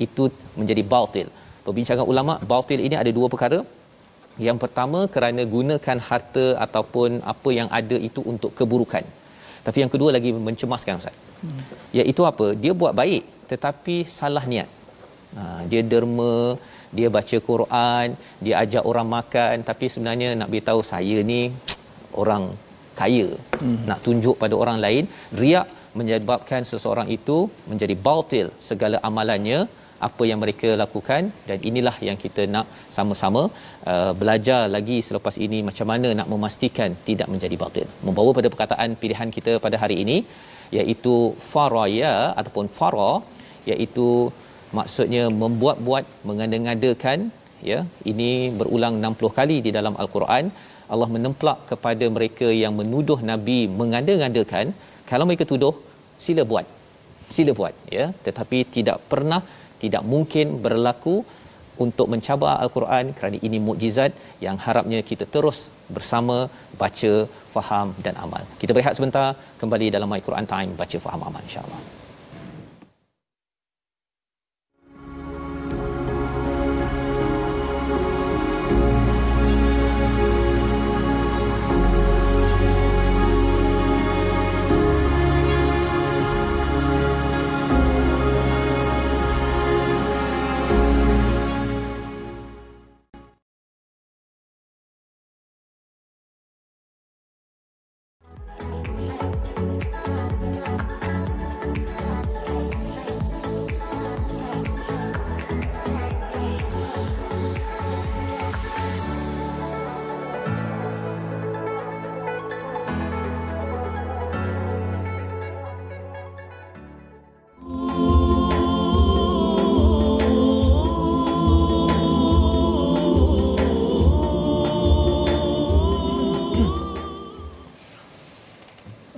itu 0.06 0.24
menjadi 0.58 0.82
batil. 0.92 1.28
Perbincangan 1.66 2.06
ulama 2.12 2.34
batil 2.52 2.80
ini 2.86 2.96
ada 3.02 3.10
dua 3.18 3.28
perkara. 3.32 3.58
Yang 4.46 4.58
pertama 4.62 5.00
kerana 5.14 5.42
gunakan 5.54 5.98
harta 6.08 6.46
ataupun 6.66 7.22
apa 7.32 7.50
yang 7.58 7.68
ada 7.78 7.96
itu 8.08 8.20
untuk 8.32 8.50
keburukan. 8.58 9.04
Tapi 9.66 9.78
yang 9.82 9.92
kedua 9.94 10.10
lagi 10.16 10.30
mencemaskan 10.48 11.00
ustaz. 11.02 11.16
Hmm. 11.44 11.62
iaitu 11.98 12.22
apa? 12.30 12.46
Dia 12.62 12.72
buat 12.80 12.92
baik 13.00 13.22
tetapi 13.52 13.96
salah 14.18 14.44
niat. 14.52 14.68
Ha, 15.36 15.42
dia 15.70 15.82
derma 15.92 16.34
dia 16.96 17.08
baca 17.16 17.36
Quran 17.50 18.08
dia 18.44 18.54
ajak 18.62 18.84
orang 18.90 19.08
makan 19.16 19.56
tapi 19.70 19.88
sebenarnya 19.92 20.30
nak 20.40 20.50
beritahu 20.52 20.82
saya 20.92 21.18
ni 21.32 21.42
orang 22.22 22.44
kaya 23.00 23.28
hmm. 23.62 23.78
nak 23.90 24.00
tunjuk 24.06 24.36
pada 24.42 24.54
orang 24.62 24.78
lain 24.84 25.04
riak 25.42 25.68
menyebabkan 25.98 26.62
seseorang 26.70 27.08
itu 27.16 27.38
menjadi 27.70 27.94
batil 28.06 28.46
segala 28.68 28.98
amalannya 29.08 29.58
apa 30.06 30.22
yang 30.30 30.38
mereka 30.42 30.70
lakukan 30.82 31.22
dan 31.48 31.58
inilah 31.68 31.96
yang 32.08 32.18
kita 32.24 32.42
nak 32.54 32.66
sama-sama 32.96 33.42
uh, 33.92 34.12
belajar 34.20 34.62
lagi 34.76 34.98
selepas 35.08 35.36
ini 35.46 35.58
macam 35.68 35.86
mana 35.92 36.08
nak 36.18 36.28
memastikan 36.32 36.90
tidak 37.08 37.28
menjadi 37.32 37.56
batil. 37.62 37.86
Membawa 38.06 38.30
pada 38.38 38.48
perkataan 38.52 38.98
pilihan 39.02 39.30
kita 39.36 39.52
pada 39.66 39.78
hari 39.82 39.96
ini 40.04 40.18
iaitu 40.78 41.14
faraya 41.52 42.14
ataupun 42.40 42.68
fara 42.78 43.12
iaitu 43.72 44.08
maksudnya 44.78 45.22
membuat-buat 45.42 46.04
mengada-ngadakan 46.28 47.18
ya. 47.70 47.80
Ini 48.12 48.30
berulang 48.60 48.94
60 49.02 49.38
kali 49.38 49.56
di 49.66 49.70
dalam 49.78 49.96
al-Quran. 50.04 50.46
Allah 50.92 51.08
menemplak 51.16 51.58
kepada 51.70 52.06
mereka 52.16 52.48
yang 52.62 52.74
menuduh 52.80 53.18
nabi 53.30 53.60
mengada-ngadakan. 53.80 54.66
Kalau 55.10 55.24
mereka 55.28 55.44
tuduh 55.52 55.74
sila 56.24 56.44
buat. 56.50 56.66
Sila 57.36 57.52
buat 57.60 57.74
ya. 57.96 58.06
Tetapi 58.26 58.58
tidak 58.76 58.98
pernah 59.12 59.40
tidak 59.84 60.02
mungkin 60.12 60.46
berlaku 60.66 61.16
untuk 61.84 62.06
mencabar 62.12 62.52
al-Quran 62.64 63.04
kerana 63.16 63.38
ini 63.46 63.58
mukjizat 63.66 64.12
yang 64.46 64.56
harapnya 64.64 65.00
kita 65.10 65.24
terus 65.34 65.58
bersama 65.96 66.36
baca 66.82 67.12
faham 67.54 67.88
dan 68.04 68.14
amal. 68.24 68.42
Kita 68.62 68.70
berehat 68.76 68.94
sebentar 68.98 69.26
kembali 69.60 69.88
dalam 69.96 70.10
My 70.14 70.22
Quran 70.28 70.46
Time 70.54 70.72
baca 70.82 70.98
faham 71.06 71.22
amal 71.28 71.42
insya-Allah. 71.48 72.03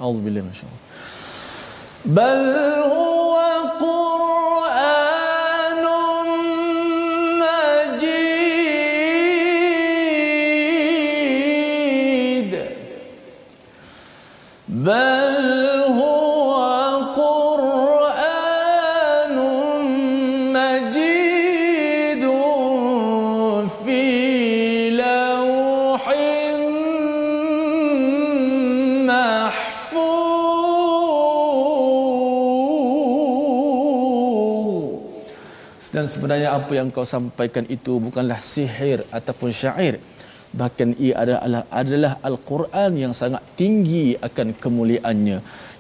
أعوذ 0.06 0.18
بالله 0.22 0.42
من 0.42 0.50
الشيطان 0.52 0.80
بل 2.06 2.40
هو 2.92 3.05
apa 36.57 36.73
yang 36.79 36.89
kau 36.97 37.07
sampaikan 37.15 37.65
itu 37.77 37.93
bukanlah 38.07 38.39
sihir 38.53 38.99
ataupun 39.19 39.51
syair 39.63 39.97
bahkan 40.61 40.91
ia 41.07 41.15
adalah 41.23 41.63
adalah 41.81 42.13
al-Quran 42.29 42.93
yang 43.03 43.13
sangat 43.21 43.43
tinggi 43.61 44.07
akan 44.29 44.49
kemuliaannya 44.63 45.39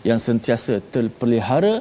yang 0.09 0.21
sentiasa 0.27 0.75
terpelihara 0.95 1.75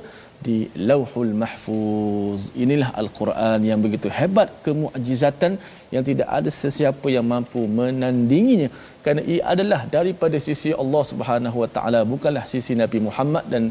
di 0.45 0.57
Lauhul 0.89 1.33
Mahfuz. 1.41 2.41
Inilah 2.63 2.89
Al-Quran 3.01 3.59
yang 3.69 3.79
begitu 3.85 4.07
hebat 4.19 4.49
kemuajizatan 4.65 5.53
yang 5.95 6.03
tidak 6.09 6.27
ada 6.37 6.49
sesiapa 6.63 7.07
yang 7.15 7.25
mampu 7.33 7.61
menandinginya 7.79 8.69
kerana 9.03 9.21
ia 9.33 9.41
adalah 9.53 9.81
daripada 9.95 10.37
sisi 10.47 10.71
Allah 10.83 11.03
Subhanahu 11.11 11.57
Wa 11.63 11.69
Taala 11.75 12.01
bukanlah 12.13 12.43
sisi 12.53 12.75
Nabi 12.83 12.99
Muhammad 13.07 13.45
dan 13.53 13.63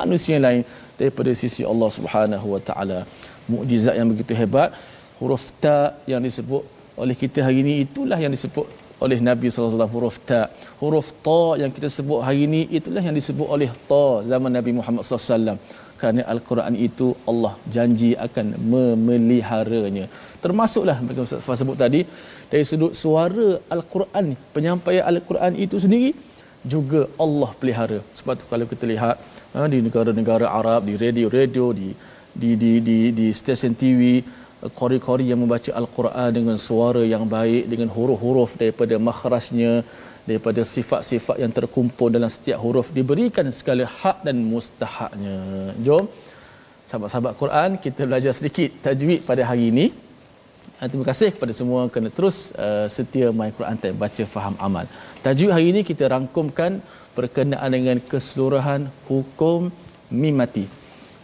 manusia 0.00 0.38
lain 0.46 0.62
daripada 1.00 1.32
sisi 1.42 1.62
Allah 1.72 1.90
Subhanahu 1.98 2.46
Wa 2.54 2.60
Taala. 2.68 3.00
Mukjizat 3.50 3.94
yang 3.98 4.08
begitu 4.12 4.32
hebat 4.40 4.70
huruf 5.18 5.44
ta 5.62 5.76
yang 6.12 6.22
disebut 6.28 6.62
oleh 7.02 7.16
kita 7.22 7.38
hari 7.46 7.58
ini 7.64 7.74
itulah 7.84 8.18
yang 8.24 8.32
disebut 8.36 8.66
oleh 9.04 9.18
Nabi 9.28 9.46
wasallam 9.50 9.92
huruf 9.96 10.16
ta. 10.28 10.40
Huruf 10.80 11.08
ta 11.26 11.42
yang 11.62 11.70
kita 11.76 11.88
sebut 11.98 12.20
hari 12.26 12.40
ini 12.48 12.60
itulah 12.78 13.02
yang 13.06 13.16
disebut 13.20 13.48
oleh 13.54 13.70
ta 13.90 14.04
zaman 14.32 14.52
Nabi 14.58 14.72
Muhammad 14.78 15.02
wasallam. 15.06 15.58
Kerana 16.00 16.22
Al-Quran 16.34 16.74
itu 16.86 17.08
Allah 17.30 17.54
janji 17.74 18.10
akan 18.26 18.46
memeliharanya. 18.74 20.06
Termasuklah 20.44 20.96
bagi 21.06 21.22
Ustaz 21.24 21.58
sebut 21.60 21.78
tadi 21.82 22.00
dari 22.50 22.64
sudut 22.70 22.92
suara 23.02 23.48
Al-Quran, 23.74 24.26
penyampaian 24.54 25.04
Al-Quran 25.10 25.52
itu 25.64 25.78
sendiri 25.84 26.10
juga 26.72 27.02
Allah 27.24 27.50
pelihara. 27.60 27.98
Sebab 28.18 28.34
tu 28.40 28.46
kalau 28.50 28.66
kita 28.72 28.84
lihat 28.92 29.14
ha, 29.54 29.66
di 29.74 29.78
negara-negara 29.86 30.46
Arab, 30.60 30.80
di 30.90 30.94
radio-radio, 31.04 31.66
di 31.80 31.88
di 32.40 32.50
di 32.62 32.72
di, 32.86 32.98
di 33.18 33.26
stesen 33.40 33.74
TV, 33.76 34.24
kori-kori 34.80 35.26
yang 35.30 35.40
membaca 35.42 35.70
Al-Quran 35.80 36.30
dengan 36.38 36.56
suara 36.68 37.02
yang 37.14 37.24
baik, 37.26 37.66
dengan 37.72 37.88
huruf-huruf 37.96 38.54
daripada 38.60 38.94
makhrajnya, 39.08 39.82
daripada 40.28 40.62
sifat-sifat 40.74 41.36
yang 41.42 41.52
terkumpul 41.58 42.08
dalam 42.16 42.30
setiap 42.30 42.58
huruf 42.64 42.88
diberikan 42.98 43.46
segala 43.50 43.84
hak 43.98 44.22
dan 44.26 44.38
mustahaknya. 44.52 45.38
Jom 45.86 46.06
sahabat-sahabat 46.86 47.34
Quran 47.42 47.70
kita 47.84 48.02
belajar 48.08 48.32
sedikit 48.38 48.70
tajwid 48.86 49.20
pada 49.30 49.42
hari 49.50 49.66
ini. 49.72 49.86
Ah, 50.78 50.90
terima 50.90 51.06
kasih 51.10 51.30
kepada 51.34 51.52
semua 51.54 51.86
kena 51.94 52.10
terus 52.10 52.36
uh, 52.58 52.86
setia 52.90 53.30
My 53.38 53.50
Quran 53.58 53.78
Time 53.82 53.96
baca 54.04 54.24
faham 54.34 54.54
amal. 54.66 54.86
Tajwid 55.26 55.54
hari 55.54 55.66
ini 55.74 55.80
kita 55.90 56.10
rangkumkan 56.14 56.82
berkenaan 57.18 57.70
dengan 57.70 57.98
keseluruhan 58.10 58.90
hukum 59.08 59.70
mim 60.22 60.38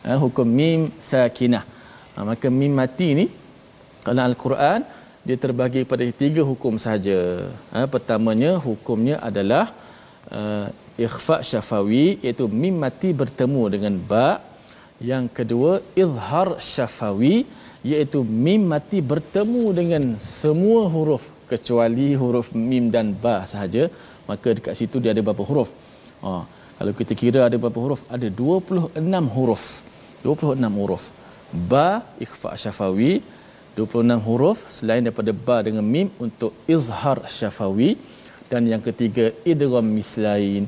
Uh, 0.09 0.16
hukum 0.25 0.49
mim 0.59 0.81
sakinah. 1.09 1.64
Uh, 2.16 2.25
maka 2.29 2.49
mim 2.59 2.73
mati 2.81 3.09
ni 3.18 3.27
dalam 4.01 4.25
al-Quran 4.31 4.81
dia 5.27 5.37
terbagi 5.42 5.81
pada 5.90 6.05
tiga 6.21 6.42
hukum 6.51 6.75
saja. 6.85 7.18
Ha, 7.77 7.85
pertamanya 7.94 8.53
hukumnya 8.66 9.16
adalah 9.29 9.64
uh, 10.33 10.66
ikhfa 11.07 11.37
syafawi 11.49 12.07
iaitu 12.25 12.44
mim 12.62 12.77
mati 12.85 13.11
bertemu 13.21 13.62
dengan 13.75 13.94
ba. 14.11 14.29
Yang 15.11 15.27
kedua 15.37 15.73
izhar 16.05 16.49
syafawi 16.73 17.35
iaitu 17.90 18.21
mim 18.47 18.64
mati 18.73 19.05
bertemu 19.12 19.64
dengan 19.81 20.05
semua 20.16 20.88
huruf 20.94 21.29
kecuali 21.53 22.09
huruf 22.23 22.49
mim 22.71 22.88
dan 22.94 23.12
ba 23.25 23.37
sahaja. 23.53 23.85
Maka 24.31 24.57
dekat 24.57 24.73
situ 24.81 24.97
dia 25.05 25.12
ada 25.12 25.21
berapa 25.29 25.44
huruf? 25.51 25.68
Ha, 26.25 26.33
kalau 26.81 26.92
kita 26.97 27.12
kira 27.12 27.40
ada 27.49 27.57
berapa 27.61 27.79
huruf? 27.85 28.01
Ada 28.16 28.33
26 28.33 29.37
huruf. 29.37 29.66
26 30.24 30.78
huruf. 30.78 31.04
Ba 31.72 32.04
ikhfa 32.24 32.52
syafawi 32.62 33.12
26 33.78 34.26
huruf 34.26 34.59
selain 34.76 35.02
daripada 35.07 35.33
ba 35.46 35.57
dengan 35.66 35.87
mim 35.94 36.09
untuk 36.18 36.52
izhar 36.74 37.18
syafawi. 37.38 37.90
Dan 38.48 38.64
yang 38.72 38.83
ketiga 38.88 39.24
idgham 39.44 39.87
mislain 39.98 40.64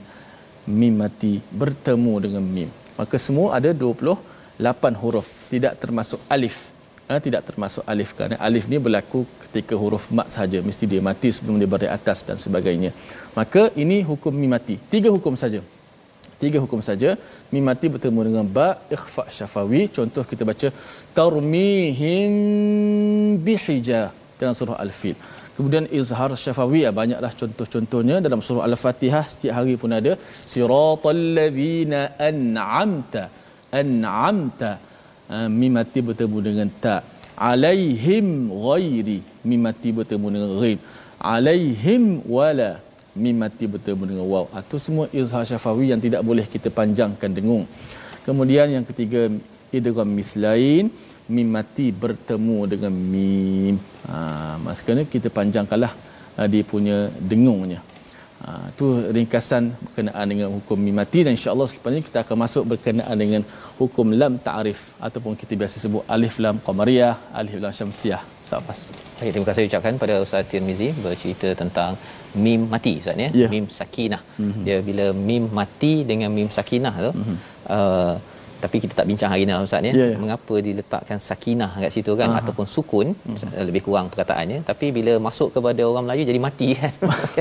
mim 0.80 0.94
mati 1.02 1.34
bertemu 1.60 2.14
dengan 2.24 2.44
mim. 2.56 2.68
Maka 3.00 3.16
semua 3.26 3.56
ada 3.58 3.70
28 3.72 5.00
huruf. 5.02 5.26
Tidak 5.52 5.74
termasuk 5.82 6.20
alif. 6.28 6.56
Ha, 7.08 7.18
tidak 7.18 7.42
termasuk 7.48 7.82
alif 7.92 8.14
kerana 8.14 8.36
alif 8.38 8.70
ni 8.70 8.78
berlaku 8.78 9.26
ketika 9.48 9.74
huruf 9.82 10.04
mat 10.14 10.28
saja. 10.30 10.58
Mesti 10.68 10.84
dia 10.86 11.02
mati 11.02 11.34
sebelum 11.34 11.58
dia 11.58 11.66
berada 11.72 11.88
atas 11.96 12.22
dan 12.28 12.38
sebagainya. 12.38 12.90
Maka 13.34 13.62
ini 13.74 13.98
hukum 14.10 14.30
mim 14.30 14.52
mati. 14.54 14.76
Tiga 14.94 15.10
hukum 15.10 15.34
saja 15.34 15.64
tiga 16.42 16.58
hukum 16.64 16.80
saja. 16.88 17.10
Mim 17.52 17.64
mati 17.68 17.86
bertemu 17.94 18.20
dengan 18.28 18.44
ba 18.56 18.68
ikhfa 18.96 19.24
syafawi. 19.36 19.82
Contoh 19.96 20.24
kita 20.30 20.42
baca 20.50 20.68
tarmihim 21.18 22.32
bihija 23.46 24.02
dalam 24.40 24.54
surah 24.60 24.78
al-fil. 24.86 25.16
Kemudian 25.56 25.84
izhar 25.98 26.30
syafawi 26.44 26.80
ya, 26.86 26.90
banyaklah 27.00 27.32
contoh-contohnya. 27.40 28.16
Dalam 28.26 28.40
surah 28.46 28.64
al-fatihah 28.68 29.24
setiap 29.32 29.54
hari 29.58 29.74
pun 29.82 29.92
ada 29.98 30.12
siratal 30.52 31.22
ladzina 31.38 32.00
an'amta 32.28 33.22
an'amta 33.80 34.70
ha, 35.30 35.36
mim 35.60 35.72
mati 35.78 36.00
bertemu 36.08 36.38
dengan 36.48 36.68
ta. 36.84 36.96
Alaihim 37.50 38.26
ghairi 38.66 39.18
mim 39.48 39.60
mati 39.66 39.90
bertemu 39.98 40.26
dengan 40.34 40.50
ghaib. 40.60 40.78
Alaihim 41.34 42.02
wala 42.36 42.70
mim 43.14 43.36
mati 43.42 43.64
bertemu 43.66 44.02
dengan 44.10 44.26
waw. 44.32 44.46
Itu 44.54 44.76
ah, 44.78 44.82
semua 44.86 45.04
izhar 45.10 45.42
syafawi 45.42 45.90
yang 45.92 46.00
tidak 46.02 46.22
boleh 46.22 46.46
kita 46.46 46.68
panjangkan 46.70 47.30
dengung. 47.34 47.64
Kemudian 48.26 48.70
yang 48.70 48.84
ketiga 48.86 49.26
idgham 49.72 50.10
mislain 50.18 50.90
mim 51.30 51.48
mati 51.56 51.86
bertemu 52.04 52.58
dengan 52.72 52.92
mim. 53.12 53.74
Ha, 54.10 54.14
maksudnya 54.64 55.06
kita 55.14 55.28
panjangkanlah 55.38 55.92
ha, 56.36 56.46
dia 56.52 56.62
punya 56.72 56.96
dengungnya. 57.30 57.80
Ha, 58.40 58.72
itu 58.72 58.86
ringkasan 59.16 59.64
berkenaan 59.84 60.26
dengan 60.32 60.48
hukum 60.56 60.78
mim 60.86 60.96
mati 61.00 61.22
dan 61.26 61.32
insya-Allah 61.36 61.66
selepas 61.70 61.92
ini 61.94 62.02
kita 62.08 62.18
akan 62.24 62.36
masuk 62.44 62.64
berkenaan 62.72 63.16
dengan 63.22 63.42
hukum 63.80 64.06
lam 64.20 64.34
ta'rif 64.46 64.80
ataupun 65.06 65.36
kita 65.40 65.54
biasa 65.60 65.76
sebut 65.84 66.02
alif 66.14 66.36
lam 66.44 66.56
qamariyah, 66.66 67.14
alif 67.40 67.56
lam 67.64 67.72
syamsiyah. 67.80 68.22
Selepas. 68.48 68.78
Baik, 69.18 69.30
terima 69.32 69.46
kasih 69.50 69.62
ucapkan 69.70 69.94
pada 70.02 70.14
Ustaz 70.24 70.48
Tirmizi 70.50 70.88
bercerita 71.04 71.48
tentang 71.62 71.94
mim 72.46 72.60
mati 72.72 72.92
Ustaz 73.02 73.16
ya. 73.24 73.30
Yeah. 73.42 73.50
Mim 73.54 73.64
sakinah. 73.78 74.22
Mm-hmm. 74.42 74.64
Dia 74.66 74.78
bila 74.88 75.06
mim 75.28 75.44
mati 75.58 75.94
dengan 76.10 76.30
mim 76.38 76.48
sakinah 76.58 76.94
tu 77.06 77.12
mm-hmm. 77.18 77.36
uh, 77.76 78.14
tapi 78.60 78.76
kita 78.82 78.92
tak 78.98 79.06
bincang 79.08 79.30
hari 79.32 79.42
ni 79.48 79.52
lah, 79.56 79.64
Ustaz 79.66 79.80
ya. 79.88 79.92
Yeah, 79.92 80.08
yeah. 80.12 80.18
Mengapa 80.22 80.54
diletakkan 80.66 81.18
sakinah 81.28 81.70
kat 81.82 81.92
situ 81.96 82.12
kan 82.20 82.28
uh-huh. 82.28 82.40
ataupun 82.40 82.66
sukun 82.74 83.08
mm-hmm. 83.16 83.64
lebih 83.68 83.82
kurang 83.86 84.06
perkataannya 84.12 84.58
tapi 84.70 84.88
bila 84.98 85.12
masuk 85.28 85.48
kepada 85.56 85.82
orang 85.90 86.04
Melayu 86.06 86.24
jadi 86.30 86.40
mati 86.46 86.68
kan. 86.80 86.92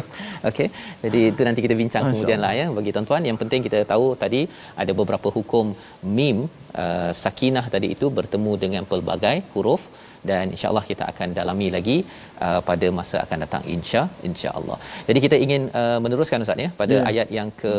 Okey. 0.49 0.67
Jadi 1.03 1.21
itu 1.31 1.41
nanti 1.47 1.61
kita 1.65 1.77
bincang 1.81 2.03
Masya 2.05 2.13
kemudian 2.15 2.41
lah 2.45 2.53
ya 2.59 2.65
bagi 2.79 2.93
tuan-tuan 2.95 3.23
yang 3.29 3.39
penting 3.41 3.61
kita 3.67 3.81
tahu 3.93 4.07
tadi 4.23 4.41
ada 4.81 4.91
beberapa 5.01 5.29
hukum 5.37 5.75
mim 6.19 6.37
uh, 6.83 7.11
sakinah 7.23 7.65
tadi 7.75 7.89
itu 7.95 8.07
bertemu 8.19 8.53
dengan 8.65 8.83
pelbagai 8.91 9.37
huruf 9.53 9.83
dan 10.29 10.45
insyaallah 10.55 10.83
kita 10.89 11.03
akan 11.11 11.29
dalami 11.37 11.67
lagi 11.75 11.97
uh, 12.45 12.59
pada 12.69 12.87
masa 12.99 13.17
akan 13.25 13.39
datang 13.45 13.63
insya 13.75 14.01
insyaallah. 14.29 14.77
Jadi 15.07 15.19
kita 15.25 15.37
ingin 15.45 15.63
uh, 15.81 15.99
meneruskan 16.03 16.45
ustaz 16.45 16.65
ya 16.65 16.69
pada 16.81 16.95
yeah. 16.97 17.09
ayat 17.11 17.27
yang 17.37 17.49
ke 17.61 17.75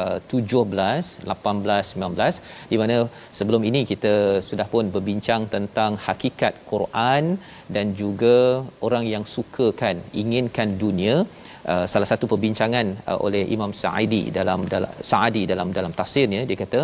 uh, 0.00 0.18
17, 0.28 1.32
18, 1.32 1.92
19 2.04 2.72
di 2.72 2.78
mana 2.82 2.96
sebelum 3.38 3.64
ini 3.70 3.82
kita 3.92 4.14
sudah 4.50 4.68
pun 4.74 4.86
berbincang 4.96 5.44
tentang 5.56 5.94
hakikat 6.06 6.54
Quran 6.72 7.24
dan 7.76 7.88
juga 8.02 8.36
orang 8.88 9.06
yang 9.14 9.26
sukakan 9.34 9.98
inginkan 10.22 10.70
dunia 10.84 11.16
Uh, 11.72 11.86
salah 11.92 12.08
satu 12.10 12.24
perbincangan 12.32 12.86
uh, 13.10 13.18
oleh 13.26 13.40
Imam 13.54 13.70
Sa'idi 13.80 14.20
dalam 14.36 14.60
dalam 14.72 14.92
Sa'adi 15.08 15.42
dalam 15.50 15.68
dalam 15.78 15.92
tafsirnya 15.98 16.40
dia 16.48 16.56
kata 16.60 16.80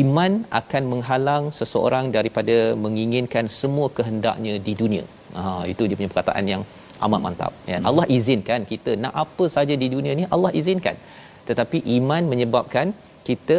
iman 0.00 0.32
akan 0.60 0.82
menghalang 0.92 1.44
seseorang 1.58 2.10
daripada 2.16 2.56
menginginkan 2.84 3.46
semua 3.60 3.86
kehendaknya 3.96 4.54
di 4.66 4.74
dunia. 4.80 5.04
Ha 5.38 5.62
itu 5.72 5.82
dia 5.88 5.96
punya 5.98 6.10
perkataan 6.12 6.44
yang 6.52 6.62
amat 7.06 7.20
mantap 7.24 7.52
ya. 7.70 7.78
Hmm. 7.78 7.88
Allah 7.88 8.06
izinkan 8.16 8.60
kita 8.72 8.92
nak 9.04 9.14
apa 9.24 9.44
saja 9.56 9.74
di 9.82 9.88
dunia 9.94 10.14
ni 10.20 10.26
Allah 10.36 10.52
izinkan. 10.60 10.96
Tetapi 11.48 11.78
iman 11.96 12.22
menyebabkan 12.32 12.86
kita 13.28 13.58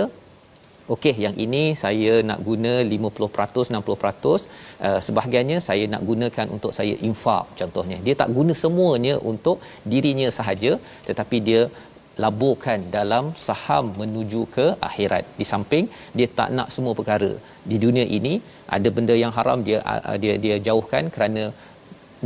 okey 0.95 1.15
yang 1.25 1.35
ini 1.45 1.63
saya 1.83 2.13
nak 2.29 2.39
guna 2.47 2.73
50% 2.83 3.71
60% 3.71 3.77
uh, 4.87 4.99
sebahagiannya 5.07 5.57
saya 5.67 5.85
nak 5.93 6.03
gunakan 6.09 6.47
untuk 6.55 6.71
saya 6.77 6.95
infak 7.09 7.45
contohnya. 7.59 7.99
Dia 8.05 8.15
tak 8.21 8.31
guna 8.37 8.55
semuanya 8.63 9.15
untuk 9.31 9.59
dirinya 9.93 10.29
sahaja 10.39 10.73
tetapi 11.07 11.39
dia 11.49 11.61
laburkan 12.23 12.79
dalam 12.97 13.25
saham 13.45 13.85
menuju 14.01 14.41
ke 14.55 14.65
akhirat. 14.89 15.23
Di 15.39 15.45
samping 15.51 15.85
dia 16.17 16.27
tak 16.39 16.51
nak 16.57 16.69
semua 16.75 16.93
perkara. 16.99 17.31
Di 17.71 17.77
dunia 17.85 18.05
ini 18.17 18.33
ada 18.77 18.89
benda 18.97 19.15
yang 19.23 19.33
haram 19.37 19.61
dia 19.67 19.79
dia 20.23 20.35
dia 20.45 20.55
jauhkan 20.67 21.05
kerana 21.15 21.43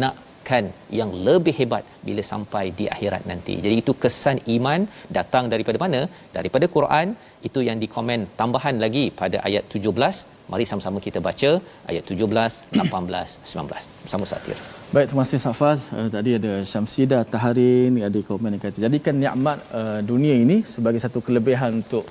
nakkan 0.04 0.65
yang 0.99 1.12
lebih 1.27 1.56
hebat 1.60 1.84
bila 2.08 2.23
sampai 2.32 2.65
di 2.80 2.88
akhirat 2.95 3.23
nanti. 3.32 3.56
Jadi 3.65 3.75
itu 3.84 3.93
kesan 4.04 4.39
iman 4.58 4.84
datang 5.17 5.47
daripada 5.54 5.80
mana? 5.86 6.01
Daripada 6.38 6.67
Quran. 6.77 7.10
Itu 7.47 7.60
yang 7.67 7.77
dikomen 7.84 8.21
tambahan 8.41 8.77
lagi 8.86 9.06
pada 9.21 9.38
ayat 9.49 9.65
17 9.77 10.40
mari 10.51 10.65
sama-sama 10.69 10.99
kita 11.07 11.19
baca 11.27 11.51
ayat 11.91 12.03
17 12.03 12.75
18 12.75 13.55
19 13.55 14.03
bersama 14.03 14.27
Satir 14.31 14.59
Baik, 14.95 15.07
terima 15.09 15.23
kasih 15.25 15.39
Safaz. 15.43 15.81
Uh, 15.97 16.09
tadi 16.15 16.31
ada 16.37 16.53
Syamsida 16.71 17.19
Taharin, 17.33 17.95
ada 18.07 18.19
komen 18.29 18.49
yang 18.55 18.63
kata, 18.63 18.83
jadikan 18.85 19.15
nikmat 19.23 19.57
uh, 19.79 19.99
dunia 20.09 20.35
ini 20.43 20.57
sebagai 20.73 20.99
satu 21.03 21.19
kelebihan 21.27 21.79
untuk 21.79 22.03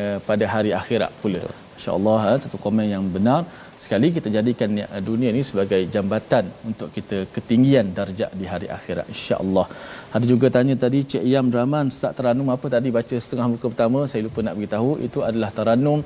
uh, 0.00 0.18
pada 0.28 0.44
hari 0.52 0.70
akhirat 0.80 1.10
pula. 1.22 1.42
InsyaAllah, 1.74 2.20
uh, 2.30 2.38
satu 2.44 2.58
komen 2.66 2.86
yang 2.94 3.02
benar. 3.16 3.42
Sekali 3.84 4.08
kita 4.16 4.28
jadikan 4.36 4.70
dunia 5.08 5.28
ini 5.34 5.42
sebagai 5.50 5.80
jambatan 5.94 6.44
untuk 6.70 6.88
kita 6.96 7.18
ketinggian 7.34 7.90
darjat 7.98 8.30
di 8.40 8.46
hari 8.52 8.68
akhirat. 8.76 9.10
InsyaAllah. 9.14 9.66
Ada 10.14 10.26
juga 10.32 10.46
tanya 10.56 10.76
tadi, 10.84 11.00
Cik 11.10 11.24
Iyam 11.30 11.50
Rahman, 11.56 11.90
Ustaz 11.94 12.14
Teranum 12.18 12.46
apa 12.54 12.68
tadi 12.76 12.94
baca 12.98 13.16
setengah 13.24 13.48
muka 13.54 13.66
pertama, 13.72 14.06
saya 14.12 14.22
lupa 14.28 14.46
nak 14.46 14.54
beritahu, 14.60 15.02
itu 15.08 15.18
adalah 15.30 15.50
Teranum 15.58 15.98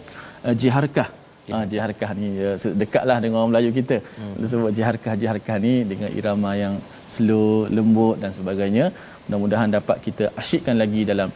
uh, 0.46 0.54
Jiharkah 0.62 1.10
Ha, 1.49 1.65
jiharkah 1.71 2.11
ni 2.19 2.27
ya, 2.41 2.51
dekatlah 2.81 3.17
dengan 3.23 3.37
orang 3.41 3.51
Melayu 3.53 3.69
kita. 3.77 3.97
Hmm. 4.17 4.33
Dia 4.39 4.47
sebut 4.51 4.71
jiharkah 4.77 5.13
jiharkah 5.21 5.57
ni 5.65 5.73
dengan 5.91 6.09
irama 6.19 6.51
yang 6.63 6.75
slow, 7.13 7.65
lembut 7.77 8.15
dan 8.21 8.31
sebagainya. 8.39 8.85
Mudah-mudahan 9.25 9.69
dapat 9.77 9.97
kita 10.05 10.25
asyikkan 10.41 10.75
lagi 10.83 11.01
dalam 11.11 11.29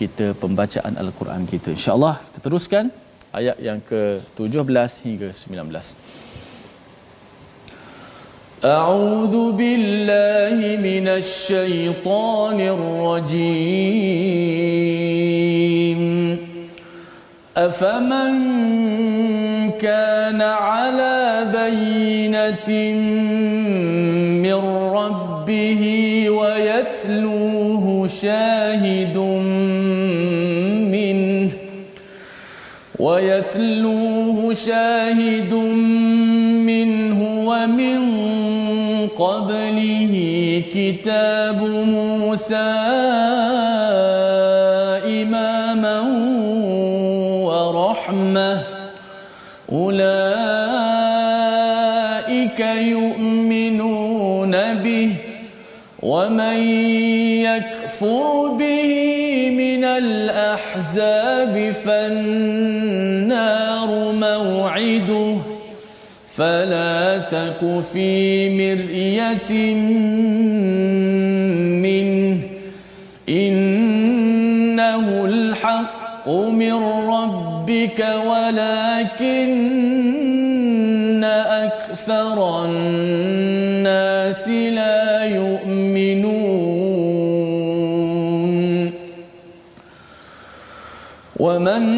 kita 0.00 0.26
pembacaan 0.42 0.94
al-Quran 1.02 1.42
kita. 1.52 1.68
Insya-Allah 1.76 2.14
kita 2.24 2.38
teruskan 2.46 2.84
ayat 3.40 3.56
yang 3.68 3.78
ke-17 3.90 4.90
hingga 5.06 5.28
19. 5.36 6.16
أعوذ 8.58 9.34
بالله 9.54 10.58
من 10.82 11.06
الشيطان 11.22 12.58
الرجيم 12.76 14.08
أفمن 17.57 18.33
كان 19.81 20.41
على 20.41 21.45
بينة 21.53 22.69
من 24.41 24.53
ربه 24.95 25.83
ويتلوه 26.29 28.07
شاهد 28.21 29.17
منه 30.91 31.49
ويتلوه 32.99 34.53
شاهد 34.53 35.53
منه 36.65 37.21
ومن 37.47 37.99
قبله 39.07 40.13
كتاب 40.73 41.61
موسى 41.63 42.73
أولئك 49.73 50.03
يؤمنون 52.59 54.51
به 54.73 55.09
ومن 56.03 56.57
يكفر 57.41 58.47
به 58.59 58.89
من 59.57 59.83
الأحزاب 59.83 61.71
فالنار 61.85 62.91
موعده 64.11 65.35
فلا 66.35 67.17
تك 67.17 67.81
في 67.93 68.49
مرية 68.49 69.73
منه 71.83 72.37
إنه 73.29 75.25
الحق 75.25 76.29
من 76.29 76.71
ربك 77.63 77.99
ولكن 78.27 79.53
أكثر 81.23 82.65
الناس 82.65 84.47
لا 84.47 85.23
يؤمنون. 85.23 86.43
ومن 91.39 91.92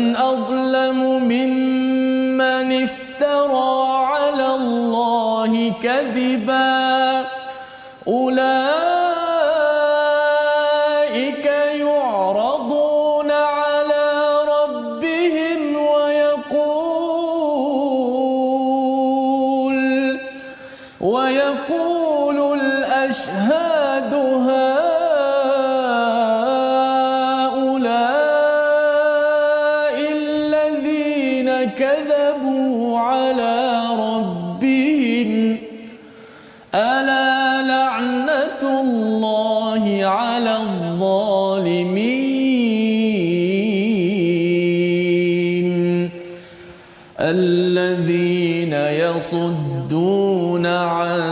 الذين 47.19 48.73
يصدون 48.73 50.65
عن 50.65 51.25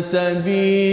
سبيل 0.00 0.87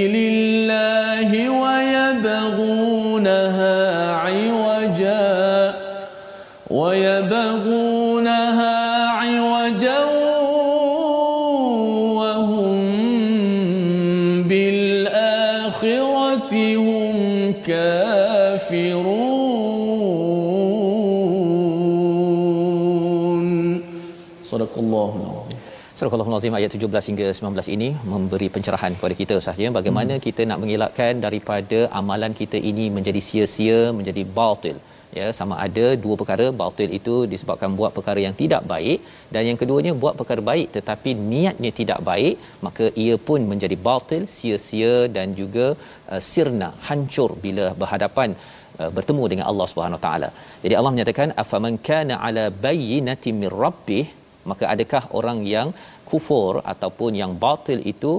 Surah 25.97 26.15
Al-Azim 26.15 26.55
ayat 26.57 26.71
17 26.77 27.09
hingga 27.09 27.27
19 27.35 27.67
ini 27.73 27.87
memberi 28.13 28.47
pencerahan 28.53 28.93
kepada 28.97 29.13
kita 29.19 29.33
Ustaz 29.41 29.59
ya 29.63 29.69
bagaimana 29.77 30.13
hmm. 30.15 30.23
kita 30.25 30.41
nak 30.49 30.59
mengelakkan 30.63 31.21
daripada 31.25 31.77
amalan 31.99 32.33
kita 32.39 32.57
ini 32.69 32.85
menjadi 32.95 33.21
sia-sia 33.27 33.77
menjadi 33.99 34.23
batil 34.37 34.77
ya 35.17 35.27
sama 35.37 35.55
ada 35.65 35.85
dua 36.05 36.15
perkara 36.21 36.47
batil 36.61 36.89
itu 36.97 37.15
disebabkan 37.33 37.77
buat 37.79 37.93
perkara 37.97 38.19
yang 38.25 38.35
tidak 38.41 38.65
baik 38.73 38.99
dan 39.35 39.47
yang 39.49 39.59
keduanya 39.61 39.93
buat 40.01 40.17
perkara 40.19 40.43
baik 40.51 40.67
tetapi 40.75 41.13
niatnya 41.31 41.71
tidak 41.79 42.01
baik 42.09 42.35
maka 42.67 42.87
ia 43.05 43.15
pun 43.29 43.47
menjadi 43.53 43.77
batil 43.87 44.25
sia-sia 44.35 44.93
dan 45.15 45.29
juga 45.39 45.69
uh, 46.11 46.21
sirna 46.31 46.69
hancur 46.89 47.29
bila 47.47 47.67
berhadapan 47.83 48.35
uh, 48.81 48.91
bertemu 48.99 49.23
dengan 49.31 49.47
Allah 49.53 49.69
Subhanahu 49.73 50.03
taala. 50.07 50.31
Jadi 50.65 50.75
Allah 50.81 50.93
menyatakan 50.97 51.37
afaman 51.45 51.77
kana 51.89 52.17
ala 52.27 52.45
bayyinatin 52.67 53.39
mir 53.43 53.55
rabbih 53.65 54.05
maka 54.51 54.65
adakah 54.73 55.03
orang 55.19 55.39
yang 55.55 55.69
kufur 56.09 56.53
ataupun 56.73 57.11
yang 57.21 57.31
batil 57.43 57.79
itu 57.93 58.13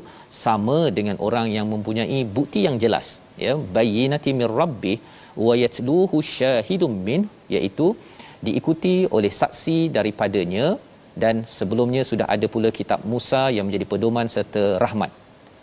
sama 0.44 0.78
dengan 0.98 1.16
orang 1.26 1.46
yang 1.56 1.66
mempunyai 1.74 2.20
bukti 2.38 2.62
yang 2.66 2.78
jelas? 2.84 3.06
Ya 3.44 3.54
bayyinati 3.76 4.32
mir 4.40 4.52
rabbih 4.60 4.98
wa 5.46 5.54
yatluhu 5.62 6.18
syahidum 6.36 6.92
min 7.08 7.22
iaitu 7.56 7.88
diikuti 8.46 8.94
oleh 9.16 9.32
saksi 9.40 9.78
daripadanya 9.96 10.66
dan 11.22 11.36
sebelumnya 11.58 12.02
sudah 12.10 12.26
ada 12.34 12.46
pula 12.54 12.70
kitab 12.78 13.00
Musa 13.12 13.42
yang 13.56 13.64
menjadi 13.68 13.86
pedoman 13.92 14.28
serta 14.34 14.64
rahmat 14.84 15.12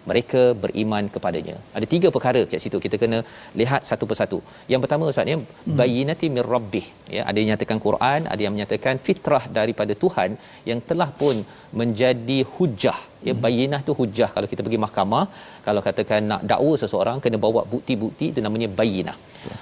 mereka 0.10 0.42
beriman 0.63 1.06
kepadanya. 1.16 1.56
Ada 1.78 1.86
tiga 1.94 2.08
perkara 2.16 2.42
kat 2.52 2.60
situ 2.63 2.78
kita 2.86 2.96
kena 3.04 3.20
lihat 3.62 3.82
satu 3.89 4.06
persatu. 4.10 4.39
Yang 4.72 4.82
pertama 4.84 5.10
ustaznya 5.12 5.38
hmm. 5.39 5.76
bayyinati 5.80 6.28
mir 6.36 6.48
rabbih 6.56 6.86
ya 7.16 7.24
ada 7.30 7.38
yang 7.42 7.50
nyatakan 7.52 7.80
Quran, 7.88 8.20
ada 8.34 8.42
yang 8.46 8.54
menyatakan 8.56 9.02
fitrah 9.08 9.44
daripada 9.58 9.96
Tuhan 10.04 10.32
yang 10.70 10.82
telah 10.89 11.10
pun 11.22 11.38
menjadi 11.82 12.39
hujah. 12.56 13.00
Ya 13.28 13.34
hmm. 13.34 13.44
bayyinah 13.46 13.82
tu 13.89 13.94
hujah 14.00 14.30
kalau 14.38 14.48
kita 14.54 14.63
pergi 14.66 14.82
mahkamah 14.86 15.26
kalau 15.68 15.84
katakan 15.89 16.22
nak 16.32 16.42
dakwa 16.54 16.74
seseorang 16.84 17.20
kena 17.26 17.39
bawa 17.46 17.63
bukti-bukti 17.76 18.28
itu 18.34 18.42
namanya 18.48 18.70
bayyinah. 18.82 19.18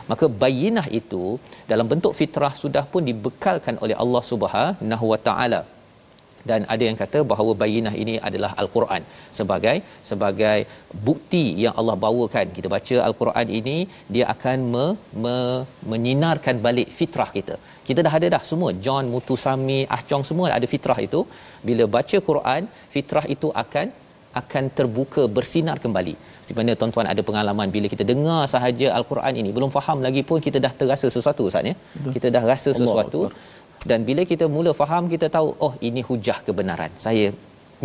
Maka 0.10 0.26
bayyinah 0.44 0.88
itu 1.02 1.24
dalam 1.72 1.86
bentuk 1.92 2.14
fitrah 2.20 2.54
sudah 2.64 2.84
pun 2.94 3.04
dibekalkan 3.10 3.78
oleh 3.84 3.96
Allah 4.04 4.24
Subhanahu 4.32 5.06
Wa 5.14 5.20
Taala 5.28 5.62
dan 6.50 6.62
ada 6.74 6.84
yang 6.88 6.98
kata 7.02 7.20
bahawa 7.32 7.52
bayinah 7.62 7.94
ini 8.04 8.16
adalah 8.28 8.52
al-Quran. 8.64 9.04
Sebagai 9.40 9.76
sebagai 10.10 10.58
bukti 11.08 11.44
yang 11.64 11.76
Allah 11.82 11.96
bawakan 12.06 12.48
kita 12.58 12.70
baca 12.76 12.98
al-Quran 13.08 13.48
ini 13.60 13.78
dia 14.16 14.26
akan 14.36 14.58
me, 14.74 14.86
me, 15.26 15.36
menyinarkan 15.94 16.58
balik 16.68 16.90
fitrah 17.00 17.30
kita. 17.38 17.58
Kita 17.88 18.00
dah 18.08 18.14
ada 18.20 18.28
dah 18.36 18.44
semua. 18.52 18.72
John 18.86 19.06
Mutusami 19.14 19.80
Ah 19.96 20.02
Chong 20.10 20.26
semua 20.30 20.48
ada 20.58 20.68
fitrah 20.74 21.00
itu. 21.08 21.22
Bila 21.68 21.86
baca 21.96 22.20
Quran 22.30 22.62
fitrah 22.96 23.26
itu 23.36 23.50
akan 23.64 23.88
akan 24.42 24.66
terbuka 24.78 25.24
bersinar 25.38 25.78
kembali. 25.86 26.16
Mana 26.58 26.74
tuan-tuan 26.80 27.08
ada 27.12 27.22
pengalaman 27.28 27.68
bila 27.76 27.88
kita 27.94 28.04
dengar 28.10 28.40
sahaja 28.54 28.88
al-Quran 28.98 29.34
ini 29.42 29.50
belum 29.58 29.70
faham 29.76 29.98
lagi 30.06 30.22
pun 30.30 30.40
kita 30.48 30.58
dah 30.66 30.72
terasa 30.80 31.08
sesuatu 31.16 31.42
ustaz 31.50 31.70
ya? 31.70 31.76
Kita 32.16 32.28
dah 32.36 32.44
rasa 32.52 32.70
sesuatu. 32.80 33.20
Allah 33.28 33.60
dan 33.90 34.00
bila 34.08 34.22
kita 34.32 34.46
mula 34.56 34.72
faham 34.82 35.04
kita 35.14 35.28
tahu 35.36 35.50
oh 35.66 35.74
ini 35.88 36.02
hujah 36.10 36.40
kebenaran. 36.48 36.92
Saya 37.06 37.26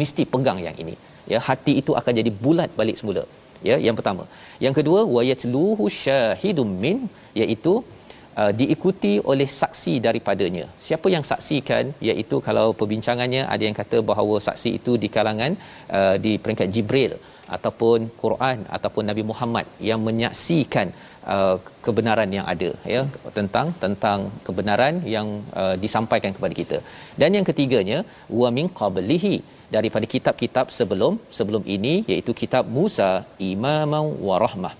mesti 0.01 0.22
pegang 0.32 0.59
yang 0.66 0.76
ini. 0.84 0.94
Ya 1.32 1.38
hati 1.49 1.72
itu 1.82 1.92
akan 2.01 2.12
jadi 2.20 2.30
bulat 2.44 2.70
balik 2.80 2.99
semula. 3.01 3.24
Ya 3.68 3.76
yang 3.86 3.97
pertama. 3.99 4.24
Yang 4.64 4.74
kedua 4.78 5.01
wayatluhu 5.16 5.84
syahidum 6.03 6.68
min 6.84 6.99
iaitu 7.42 7.72
uh, 8.40 8.53
diikuti 8.61 9.12
oleh 9.32 9.49
saksi 9.61 9.94
daripadanya. 10.07 10.66
Siapa 10.86 11.09
yang 11.14 11.24
saksikan 11.30 11.97
iaitu 12.09 12.38
kalau 12.49 12.66
perbincangannya 12.80 13.42
ada 13.55 13.64
yang 13.68 13.76
kata 13.80 14.01
bahawa 14.11 14.36
saksi 14.49 14.72
itu 14.80 14.94
di 15.05 15.11
kalangan 15.16 15.55
uh, 15.99 16.16
di 16.26 16.34
peringkat 16.44 16.70
Jibril 16.76 17.14
ataupun 17.57 17.99
Quran 18.22 18.59
ataupun 18.76 19.05
Nabi 19.11 19.22
Muhammad 19.30 19.66
yang 19.88 20.01
menyaksikan 20.09 20.88
uh, 21.34 21.57
kebenaran 21.86 22.30
yang 22.36 22.47
ada 22.53 22.70
ya 22.94 23.03
tentang 23.38 23.68
tentang 23.84 24.18
kebenaran 24.47 24.94
yang 25.16 25.28
uh, 25.62 25.74
disampaikan 25.84 26.34
kepada 26.36 26.55
kita. 26.61 26.78
Dan 27.20 27.38
yang 27.38 27.47
ketiganya 27.51 27.99
wa 28.40 28.51
min 28.57 28.68
qablihi 28.80 29.36
daripada 29.76 30.07
kitab-kitab 30.14 30.66
sebelum 30.78 31.14
sebelum 31.38 31.62
ini 31.76 31.94
iaitu 32.12 32.34
kitab 32.42 32.66
Musa 32.78 33.11
imaman 33.53 34.07
wa 34.28 34.36
rahmah 34.47 34.74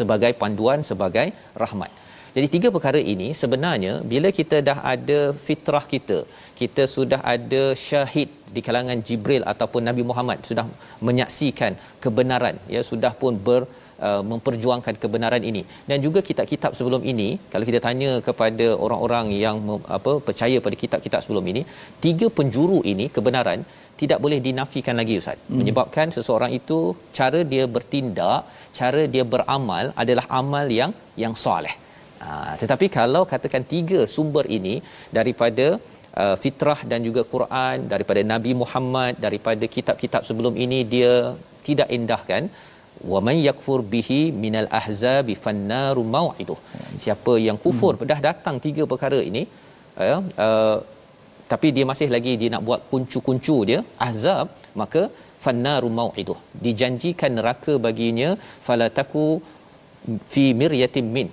sebagai 0.00 0.32
panduan 0.42 0.80
sebagai 0.90 1.28
rahmat. 1.62 1.92
Jadi 2.36 2.48
tiga 2.54 2.68
perkara 2.74 3.00
ini 3.12 3.26
sebenarnya 3.40 3.92
bila 4.12 4.28
kita 4.38 4.56
dah 4.68 4.78
ada 4.94 5.20
fitrah 5.46 5.84
kita, 5.92 6.18
kita 6.58 6.82
sudah 6.94 7.20
ada 7.34 7.62
syahid 7.84 8.28
di 8.56 8.60
kalangan 8.66 8.98
Jibril 9.06 9.44
ataupun 9.52 9.82
Nabi 9.88 10.02
Muhammad 10.10 10.38
sudah 10.48 10.64
menyaksikan 11.08 11.72
kebenaran 12.04 12.56
ya 12.74 12.80
sudah 12.90 13.12
pun 13.20 13.32
ber 13.46 13.60
uh, 14.06 14.22
memperjuangkan 14.32 14.96
kebenaran 15.04 15.44
ini. 15.50 15.62
Dan 15.90 16.04
juga 16.06 16.22
kitab-kitab 16.28 16.76
sebelum 16.80 17.04
ini 17.12 17.28
kalau 17.54 17.64
kita 17.70 17.80
tanya 17.86 18.10
kepada 18.28 18.66
orang-orang 18.86 19.32
yang 19.44 19.56
apa 19.98 20.14
percaya 20.28 20.60
pada 20.66 20.78
kitab-kitab 20.82 21.22
sebelum 21.26 21.48
ini 21.54 21.64
tiga 22.06 22.28
penjuru 22.40 22.80
ini 22.92 23.08
kebenaran 23.16 23.64
tidak 24.02 24.20
boleh 24.26 24.40
dinafikan 24.48 24.96
lagi 25.00 25.16
ustaz. 25.22 25.40
Hmm. 25.40 25.56
menyebabkan 25.60 26.08
seseorang 26.18 26.52
itu 26.60 26.78
cara 27.18 27.40
dia 27.54 27.64
bertindak 27.76 28.40
cara 28.82 29.02
dia 29.16 29.26
beramal 29.34 29.84
adalah 30.04 30.26
amal 30.42 30.68
yang 30.80 30.92
yang 31.24 31.36
soleh 31.46 31.76
ha, 32.26 32.34
tetapi 32.62 32.86
kalau 32.98 33.22
katakan 33.32 33.64
tiga 33.74 34.00
sumber 34.14 34.44
ini 34.58 34.74
daripada 35.18 35.66
uh, 36.22 36.36
fitrah 36.44 36.80
dan 36.90 37.00
juga 37.08 37.22
Quran 37.34 37.76
daripada 37.92 38.22
Nabi 38.32 38.52
Muhammad 38.62 39.12
daripada 39.26 39.66
kitab-kitab 39.76 40.24
sebelum 40.30 40.56
ini 40.64 40.80
dia 40.94 41.12
tidak 41.68 41.90
indahkan. 41.98 42.44
Wa 43.12 43.20
man 43.26 43.36
yakfur 43.46 43.78
bihi 43.92 44.20
minal 44.42 44.68
ahzabi 44.78 45.34
fannaru 45.44 46.02
mau'iduh 46.14 46.58
siapa 47.02 47.32
yang 47.46 47.58
kufur 47.64 47.92
hmm. 47.94 48.08
dah 48.10 48.20
datang 48.28 48.56
tiga 48.66 48.82
perkara 48.92 49.18
ini 49.30 49.42
uh, 50.04 50.20
uh, 50.44 50.78
tapi 51.52 51.68
dia 51.76 51.84
masih 51.90 52.08
lagi 52.14 52.32
dia 52.40 52.50
nak 52.54 52.64
buat 52.68 52.80
kuncu-kuncu 52.90 53.56
dia 53.70 53.80
ahzab 54.06 54.46
maka 54.82 55.02
fannaru 55.44 55.90
mau'iduh 55.98 56.38
dijanjikan 56.64 57.32
neraka 57.38 57.74
baginya 57.86 58.30
falataku 58.68 59.26
fi 60.32 60.44
miryatin 60.62 61.08
min 61.16 61.28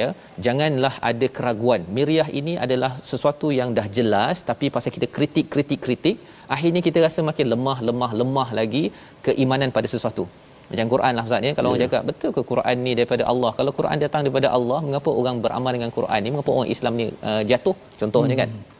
ya 0.00 0.08
janganlah 0.46 0.94
ada 1.10 1.26
keraguan 1.36 1.82
miryah 1.96 2.28
ini 2.40 2.54
adalah 2.64 2.92
sesuatu 3.10 3.48
yang 3.60 3.70
dah 3.78 3.86
jelas 3.98 4.36
tapi 4.50 4.66
pasal 4.76 4.92
kita 4.96 5.08
kritik 5.16 5.46
kritik 5.54 5.80
kritik 5.86 6.18
akhirnya 6.56 6.82
kita 6.88 6.98
rasa 7.06 7.22
makin 7.30 7.48
lemah 7.54 7.78
lemah 7.88 8.10
lemah 8.20 8.48
lagi 8.60 8.84
keimanan 9.26 9.72
pada 9.78 9.90
sesuatu 9.94 10.24
macam 10.70 10.86
Quran 10.94 11.12
lah 11.18 11.24
Ustaz 11.28 11.48
ya 11.48 11.52
kalau 11.58 11.68
yeah. 11.68 11.74
orang 11.74 11.82
ya. 11.82 11.86
cakap 11.90 12.02
betul 12.10 12.30
ke 12.36 12.42
Quran 12.52 12.76
ni 12.86 12.92
daripada 12.98 13.24
Allah 13.32 13.50
kalau 13.58 13.72
Quran 13.78 13.98
datang 14.04 14.22
daripada 14.26 14.48
Allah 14.56 14.80
mengapa 14.88 15.10
orang 15.20 15.36
beramal 15.44 15.72
dengan 15.76 15.90
Quran 15.98 16.18
ni 16.24 16.30
mengapa 16.34 16.52
orang 16.56 16.70
Islam 16.74 16.92
ni 17.00 17.06
uh, 17.30 17.42
jatuh 17.50 17.76
contohnya 18.00 18.36
kan? 18.42 18.50
hmm. 18.52 18.64
kan 18.64 18.76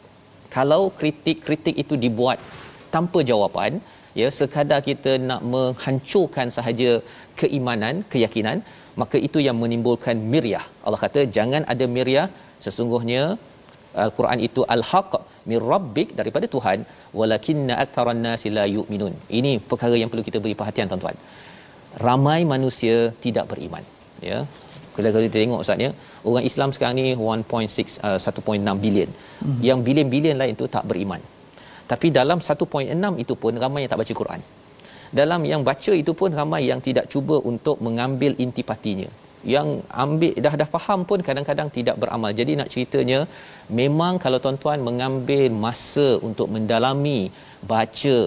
kalau 0.57 0.83
kritik-kritik 1.01 1.77
itu 1.85 1.95
dibuat 2.05 2.39
tanpa 2.95 3.21
jawapan 3.31 3.73
ya 4.21 4.29
sekadar 4.39 4.81
kita 4.89 5.13
nak 5.29 5.41
menghancurkan 5.55 6.49
sahaja 6.57 6.91
keimanan 7.41 7.97
keyakinan 8.13 8.61
maka 9.01 9.17
itu 9.27 9.39
yang 9.47 9.57
menimbulkan 9.63 10.17
miryah. 10.33 10.65
Allah 10.85 11.01
kata 11.05 11.21
jangan 11.37 11.63
ada 11.73 11.85
miryah. 11.97 12.29
Sesungguhnya 12.65 13.23
Al-Quran 14.05 14.39
itu 14.47 14.61
al-haq 14.75 15.13
mir 15.51 15.63
rabbik 15.73 16.09
daripada 16.21 16.47
Tuhan. 16.55 16.79
Walakinna 17.19 17.75
aktharan 17.85 18.21
nasi 18.27 18.51
la 18.59 18.65
yu'minun. 18.77 19.15
Ini 19.41 19.53
perkara 19.71 19.95
yang 20.01 20.11
perlu 20.13 20.25
kita 20.29 20.41
beri 20.45 20.57
perhatian 20.61 20.91
tuan-tuan. 20.91 21.19
Ramai 22.07 22.41
manusia 22.55 22.97
tidak 23.25 23.47
beriman 23.53 23.85
ya. 24.31 24.39
Kalau 24.95 25.11
kita 25.15 25.39
tengok 25.43 25.61
ustaz 25.65 25.85
ya 25.85 25.91
orang 26.29 26.45
Islam 26.51 26.71
sekarang 26.75 26.97
ni 26.99 27.13
1.6 27.15 28.03
uh, 28.07 28.19
1.6 28.19 28.85
bilion 28.85 29.11
mm-hmm. 29.11 29.61
yang 29.69 29.79
bilion-bilion 29.87 30.37
lain 30.43 30.55
tu 30.61 30.67
tak 30.77 30.85
beriman 30.91 31.21
tapi 31.93 32.09
dalam 32.19 32.39
1.6 32.49 33.23
itu 33.25 33.35
pun 33.43 33.53
ramai 33.65 33.83
yang 33.85 33.93
tak 33.93 34.01
baca 34.03 34.15
Quran 34.21 34.41
dalam 35.21 35.41
yang 35.53 35.63
baca 35.71 35.93
itu 36.03 36.13
pun 36.21 36.31
ramai 36.41 36.63
yang 36.71 36.81
tidak 36.89 37.07
cuba 37.13 37.37
untuk 37.53 37.77
mengambil 37.87 38.33
intipatinya 38.45 39.11
yang 39.55 39.69
ambil 40.05 40.33
dah 40.45 40.55
dah 40.61 40.69
faham 40.75 41.01
pun 41.09 41.19
kadang-kadang 41.27 41.69
tidak 41.77 41.97
beramal. 42.03 42.31
Jadi 42.41 42.53
nak 42.61 42.71
ceritanya 42.75 43.19
memang 43.81 44.15
kalau 44.25 44.39
tuan-tuan 44.45 44.81
mengambil 44.89 45.51
masa 45.65 46.09
untuk 46.29 46.49
mendalami, 46.55 47.21
baca, 47.73 48.19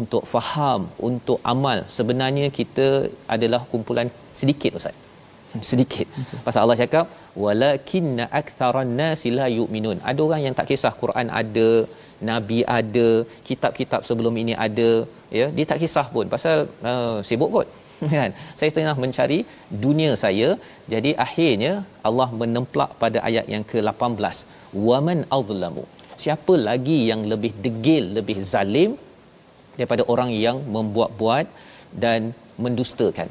untuk 0.00 0.22
faham, 0.32 0.80
untuk 1.08 1.38
amal, 1.52 1.78
sebenarnya 1.96 2.48
kita 2.58 2.88
adalah 3.34 3.62
kumpulan 3.72 4.10
sedikit 4.40 4.78
ustaz. 4.80 4.96
Sedikit. 5.70 6.06
Betul. 6.14 6.40
Pasal 6.46 6.62
Allah 6.64 6.78
cakap 6.82 7.06
walakinna 7.42 8.24
aktharan 8.40 8.90
nasi 9.00 9.28
la 9.38 9.46
yu'minun. 9.58 9.98
Ada 10.10 10.20
orang 10.26 10.42
yang 10.46 10.54
tak 10.58 10.68
kisah 10.70 10.94
Quran 11.02 11.26
ada, 11.40 11.70
nabi 12.28 12.58
ada, 12.78 13.08
kitab-kitab 13.48 14.02
sebelum 14.08 14.34
ini 14.42 14.54
ada, 14.66 14.90
ya, 15.38 15.46
dia 15.56 15.66
tak 15.70 15.80
kisah 15.82 16.06
pun 16.14 16.26
pasal 16.34 16.56
uh, 16.92 17.18
sibuk 17.28 17.52
kot. 17.56 17.68
kan. 18.20 18.30
Saya 18.58 18.70
tengah 18.76 18.94
mencari 19.02 19.38
dunia 19.84 20.12
saya. 20.22 20.48
Jadi 20.92 21.10
akhirnya 21.26 21.72
Allah 22.08 22.28
menemplak 22.42 22.90
pada 23.02 23.18
ayat 23.28 23.46
yang 23.54 23.64
ke-18 23.70 24.36
waman 24.88 25.20
azlamu. 25.38 25.84
Siapa 26.22 26.54
lagi 26.68 26.98
yang 27.10 27.20
lebih 27.32 27.52
degil 27.64 28.04
lebih 28.18 28.38
zalim 28.52 28.90
daripada 29.76 30.02
orang 30.12 30.30
yang 30.46 30.56
membuat-buat 30.76 31.46
dan 32.04 32.32
mendustakan? 32.64 33.28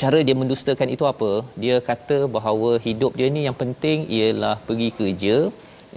Cara 0.00 0.18
dia 0.26 0.36
mendustakan 0.42 0.88
itu 0.94 1.04
apa? 1.12 1.32
Dia 1.62 1.76
kata 1.88 2.18
bahawa 2.36 2.70
hidup 2.86 3.12
dia 3.18 3.28
ni 3.36 3.42
yang 3.48 3.56
penting 3.62 3.98
ialah 4.18 4.54
pergi 4.68 4.88
kerja 4.98 5.36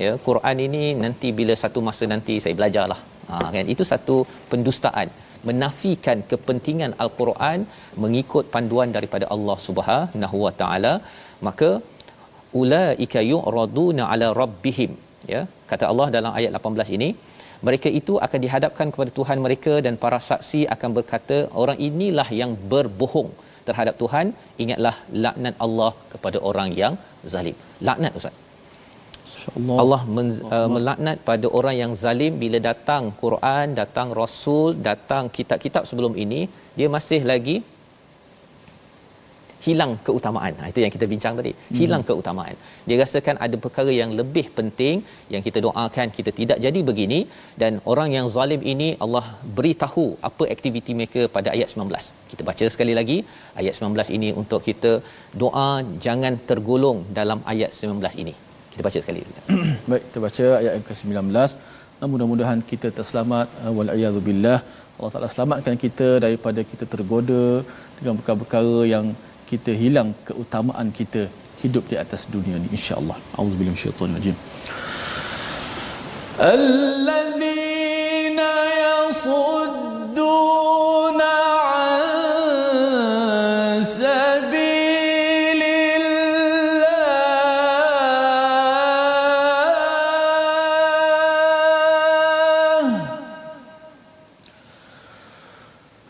ya 0.04 0.12
Quran 0.28 0.58
ini 0.68 0.84
nanti 1.04 1.30
bila 1.40 1.54
satu 1.64 1.80
masa 1.88 2.06
nanti 2.14 2.36
saya 2.44 2.56
belajarlah. 2.60 3.00
Ha 3.30 3.38
kan? 3.56 3.66
Itu 3.74 3.84
satu 3.92 4.18
pendustaan. 4.52 5.10
Menafikan 5.50 6.20
kepentingan 6.32 6.92
al-Quran 7.04 7.60
mengikut 8.04 8.46
panduan 8.54 8.90
daripada 8.98 9.26
Allah 9.36 9.58
Subhanahu 9.68 10.38
wa 10.46 10.54
taala 10.62 10.94
maka 11.48 11.70
ulaika 12.62 13.22
yu'raduna 13.34 14.04
ala 14.14 14.30
rabbihim. 14.42 14.94
Ya 15.34 15.42
kata 15.72 15.86
Allah 15.92 16.08
dalam 16.18 16.32
ayat 16.40 16.52
18 16.62 16.96
ini 16.98 17.10
mereka 17.68 17.90
itu 18.00 18.14
akan 18.26 18.40
dihadapkan 18.46 18.88
kepada 18.94 19.12
Tuhan 19.20 19.38
mereka 19.46 19.74
dan 19.86 19.96
para 20.04 20.20
saksi 20.30 20.62
akan 20.76 20.90
berkata 20.98 21.38
orang 21.62 21.78
inilah 21.90 22.28
yang 22.42 22.54
berbohong 22.74 23.30
terhadap 23.68 23.96
Tuhan. 24.02 24.28
Ingatlah 24.64 24.96
laknat 25.26 25.56
Allah 25.68 25.92
kepada 26.16 26.40
orang 26.50 26.72
yang 26.82 26.96
zalim. 27.36 27.58
Laknat 27.90 28.18
ustaz 28.22 28.45
Allah, 29.54 29.78
Allah 29.84 30.02
men, 30.16 30.28
uh, 30.58 30.70
melaknat 30.76 31.18
pada 31.30 31.48
orang 31.58 31.76
yang 31.82 31.92
zalim 32.04 32.34
bila 32.44 32.60
datang 32.70 33.04
Quran, 33.24 33.78
datang 33.82 34.10
Rasul, 34.22 34.70
datang 34.90 35.24
kitab-kitab 35.38 35.84
sebelum 35.90 36.14
ini, 36.26 36.42
dia 36.78 36.88
masih 36.98 37.22
lagi 37.32 37.58
hilang 39.66 39.92
keutamaan. 40.08 40.54
Ha, 40.62 40.70
itu 40.72 40.80
yang 40.84 40.94
kita 40.96 41.06
bincang 41.14 41.34
tadi. 41.40 41.52
Hmm. 41.58 41.78
Hilang 41.80 42.04
keutamaan. 42.10 42.56
Dia 42.88 42.98
rasakan 43.02 43.38
ada 43.46 43.58
perkara 43.66 43.92
yang 44.02 44.12
lebih 44.20 44.46
penting 44.58 44.96
yang 45.34 45.44
kita 45.48 45.60
doakan 45.66 46.08
kita 46.18 46.32
tidak 46.40 46.58
jadi 46.66 46.80
begini 46.90 47.20
dan 47.62 47.82
orang 47.94 48.10
yang 48.18 48.28
zalim 48.36 48.62
ini 48.74 48.90
Allah 49.06 49.26
beritahu 49.58 50.06
apa 50.30 50.46
aktiviti 50.56 50.94
mereka 51.00 51.24
pada 51.38 51.52
ayat 51.56 51.70
19. 51.74 52.32
Kita 52.32 52.42
baca 52.50 52.66
sekali 52.76 52.96
lagi 53.00 53.18
ayat 53.62 53.74
19 53.82 54.18
ini 54.18 54.32
untuk 54.42 54.62
kita 54.70 54.94
doa 55.44 55.70
jangan 56.08 56.36
tergolong 56.52 57.02
dalam 57.20 57.42
ayat 57.54 57.72
19 57.74 58.24
ini. 58.26 58.36
Kita 58.76 58.84
baca 58.88 59.00
sekali. 59.00 59.24
Baik, 59.90 60.04
kita 60.12 60.20
baca 60.20 60.46
ayat 60.60 60.72
yang 60.76 60.84
ke-19. 60.84 61.32
Mudah-mudahan 62.14 62.60
kita 62.72 62.92
terselamat 62.92 63.48
uh, 63.64 63.72
wal 63.72 63.88
billah. 64.28 64.60
Allah 65.00 65.12
Taala 65.16 65.32
selamatkan 65.32 65.80
kita 65.80 66.20
daripada 66.26 66.60
kita 66.72 66.84
tergoda 66.94 67.64
dengan 67.96 68.20
perkara-perkara 68.20 68.84
yang 68.84 69.16
kita 69.48 69.72
hilang 69.72 70.12
keutamaan 70.28 70.92
kita 71.00 71.32
hidup 71.64 71.88
di 71.92 71.96
atas 72.04 72.28
dunia 72.28 72.60
ni 72.60 72.68
insya-Allah. 72.76 73.16
Auzubillahi 73.40 73.74
minasyaitonir 73.76 74.16
rajim. 74.20 74.36
Alladzina 76.52 78.52
yasuddun 78.84 81.20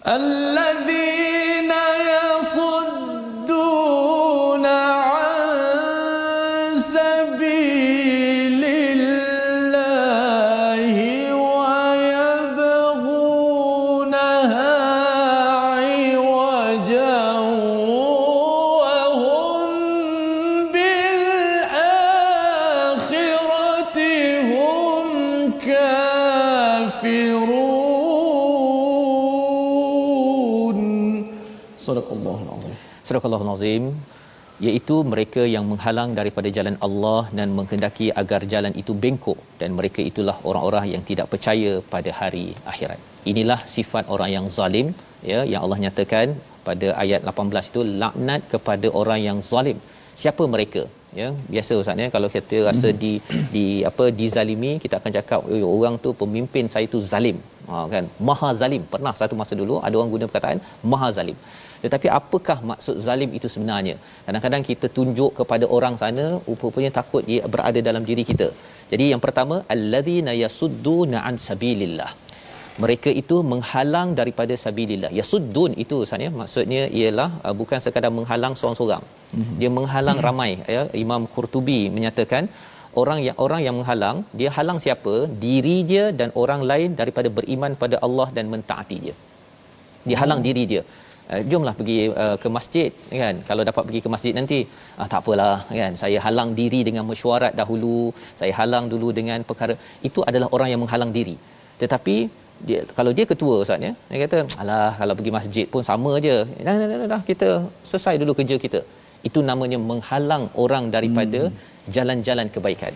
الذي 0.07 1.04
azim. 33.15 33.23
Sadaqallahul 33.23 33.53
azim 33.57 33.83
iaitu 34.67 34.95
mereka 35.11 35.41
yang 35.53 35.65
menghalang 35.71 36.11
daripada 36.19 36.49
jalan 36.57 36.75
Allah 36.87 37.21
dan 37.37 37.47
menghendaki 37.57 38.07
agar 38.21 38.41
jalan 38.53 38.73
itu 38.81 38.93
bengkok 39.03 39.39
dan 39.61 39.69
mereka 39.79 40.01
itulah 40.09 40.37
orang-orang 40.49 40.85
yang 40.93 41.03
tidak 41.09 41.27
percaya 41.33 41.71
pada 41.93 42.11
hari 42.19 42.45
akhirat. 42.71 42.99
Inilah 43.31 43.59
sifat 43.75 44.05
orang 44.15 44.29
yang 44.35 44.45
zalim 44.57 44.87
ya 45.31 45.39
yang 45.51 45.61
Allah 45.65 45.79
nyatakan 45.85 46.27
pada 46.67 46.87
ayat 47.03 47.21
18 47.31 47.71
itu 47.71 47.81
laknat 48.03 48.41
kepada 48.53 48.87
orang 49.01 49.19
yang 49.29 49.39
zalim. 49.51 49.79
Siapa 50.21 50.45
mereka? 50.55 50.83
Ya, 51.19 51.27
biasa 51.53 51.73
ustaz 51.81 52.01
ya 52.03 52.07
kalau 52.15 52.29
kita 52.35 52.57
rasa 52.67 52.89
di 53.03 53.11
di 53.55 53.65
apa 53.89 54.05
dizalimi 54.21 54.71
kita 54.83 54.95
akan 54.99 55.11
cakap 55.17 55.39
orang 55.75 55.95
tu 56.05 56.09
pemimpin 56.21 56.67
saya 56.73 56.87
tu 56.95 56.99
zalim. 57.11 57.37
Ha 57.69 57.83
kan? 57.93 58.05
Maha 58.29 58.49
zalim. 58.61 58.83
Pernah 58.93 59.13
satu 59.21 59.35
masa 59.41 59.53
dulu 59.61 59.77
ada 59.87 59.95
orang 59.99 60.11
guna 60.15 60.25
perkataan 60.31 60.59
maha 60.93 61.09
zalim. 61.17 61.37
Tetapi 61.83 62.07
apakah 62.19 62.57
maksud 62.71 62.95
zalim 63.07 63.31
itu 63.37 63.47
sebenarnya? 63.53 63.95
Kadang-kadang 64.25 64.63
kita 64.69 64.87
tunjuk 64.97 65.31
kepada 65.39 65.65
orang 65.77 65.95
sana 66.03 66.25
rupanya 66.63 66.91
takut 66.99 67.23
ia 67.33 67.41
berada 67.55 67.79
dalam 67.89 68.05
diri 68.09 68.23
kita. 68.31 68.47
Jadi 68.91 69.05
yang 69.13 69.21
pertama 69.25 69.55
alladzina 69.75 70.33
yasudduna 70.43 71.19
an 71.29 71.37
sabilillah. 71.47 72.11
Mereka 72.83 73.09
itu 73.21 73.35
menghalang 73.51 74.09
daripada 74.19 74.53
sabilillah. 74.63 75.11
Yasuddun 75.19 75.73
itu 75.83 75.97
sebenarnya 76.07 76.31
maksudnya 76.39 76.81
ialah 76.99 77.29
uh, 77.45 77.53
bukan 77.59 77.79
sekadar 77.85 78.11
menghalang 78.17 78.53
seorang-seorang. 78.59 79.03
Mm-hmm. 79.09 79.55
Dia 79.59 79.69
menghalang 79.77 80.17
mm-hmm. 80.19 80.29
ramai 80.29 80.51
ya. 80.75 80.81
Imam 81.03 81.21
Qurtubi 81.35 81.79
menyatakan 81.97 82.43
orang 83.01 83.19
yang 83.27 83.37
orang 83.45 83.61
yang 83.65 83.75
menghalang 83.79 84.17
dia 84.39 84.49
halang 84.57 84.79
siapa? 84.85 85.15
Diri 85.45 85.77
dia 85.91 86.05
dan 86.19 86.29
orang 86.43 86.61
lain 86.71 86.91
daripada 86.99 87.31
beriman 87.37 87.73
pada 87.83 87.97
Allah 88.07 88.27
dan 88.37 88.47
mentaati 88.53 88.97
dia. 89.05 89.15
Dia 90.07 90.17
halang 90.23 90.41
mm. 90.41 90.47
diri 90.47 90.63
dia 90.73 90.83
uh, 91.31 91.41
jomlah 91.51 91.73
pergi 91.79 91.97
uh, 92.23 92.35
ke 92.43 92.47
masjid 92.57 92.89
kan 93.21 93.35
kalau 93.49 93.63
dapat 93.69 93.83
pergi 93.87 94.01
ke 94.05 94.09
masjid 94.15 94.33
nanti 94.39 94.59
ah 95.01 95.07
tak 95.11 95.19
apalah 95.23 95.57
kan 95.79 95.93
saya 96.03 96.17
halang 96.25 96.49
diri 96.61 96.79
dengan 96.87 97.05
mesyuarat 97.11 97.53
dahulu 97.61 97.99
saya 98.41 98.53
halang 98.61 98.87
dulu 98.93 99.09
dengan 99.19 99.41
perkara 99.49 99.75
itu 100.09 100.21
adalah 100.29 100.49
orang 100.57 100.71
yang 100.73 100.81
menghalang 100.83 101.13
diri 101.17 101.35
tetapi 101.83 102.17
dia 102.67 102.81
kalau 102.97 103.11
dia 103.17 103.25
ketua 103.31 103.55
ustaz 103.63 103.85
ya 103.87 103.93
dia 104.09 104.19
kata 104.25 104.37
alah 104.61 104.91
kalau 104.99 105.13
pergi 105.19 105.33
masjid 105.37 105.65
pun 105.73 105.83
sama 105.89 106.11
aje 106.19 106.35
dah, 106.67 106.75
dah, 106.81 106.87
dah, 106.91 107.09
dah 107.13 107.21
kita 107.29 107.47
selesai 107.89 108.15
dulu 108.21 108.33
kerja 108.39 108.57
kita 108.65 108.81
itu 109.27 109.39
namanya 109.49 109.77
menghalang 109.91 110.43
orang 110.63 110.85
daripada 110.95 111.41
hmm. 111.49 111.73
Jalan-jalan 111.95 112.49
kebaikan. 112.55 112.93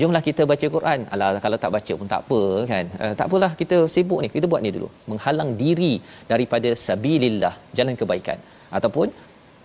Jomlah 0.00 0.22
kita 0.28 0.42
baca 0.50 0.66
Quran. 0.76 1.00
Alah 1.12 1.28
kalau 1.44 1.58
tak 1.64 1.72
baca 1.76 1.92
pun 2.00 2.08
tak 2.12 2.22
apa 2.24 2.40
kan? 2.70 2.84
Uh, 3.02 3.12
tak 3.18 3.26
apalah 3.28 3.52
kita 3.60 3.76
sibuk 3.94 4.20
ni 4.24 4.28
kita 4.36 4.46
buat 4.52 4.62
ni 4.64 4.70
dulu. 4.76 4.88
Menghalang 5.10 5.50
diri 5.62 5.94
daripada 6.32 6.70
sabilillah 6.86 7.54
jalan 7.76 7.96
kebaikan. 8.00 8.38
Ataupun 8.78 9.08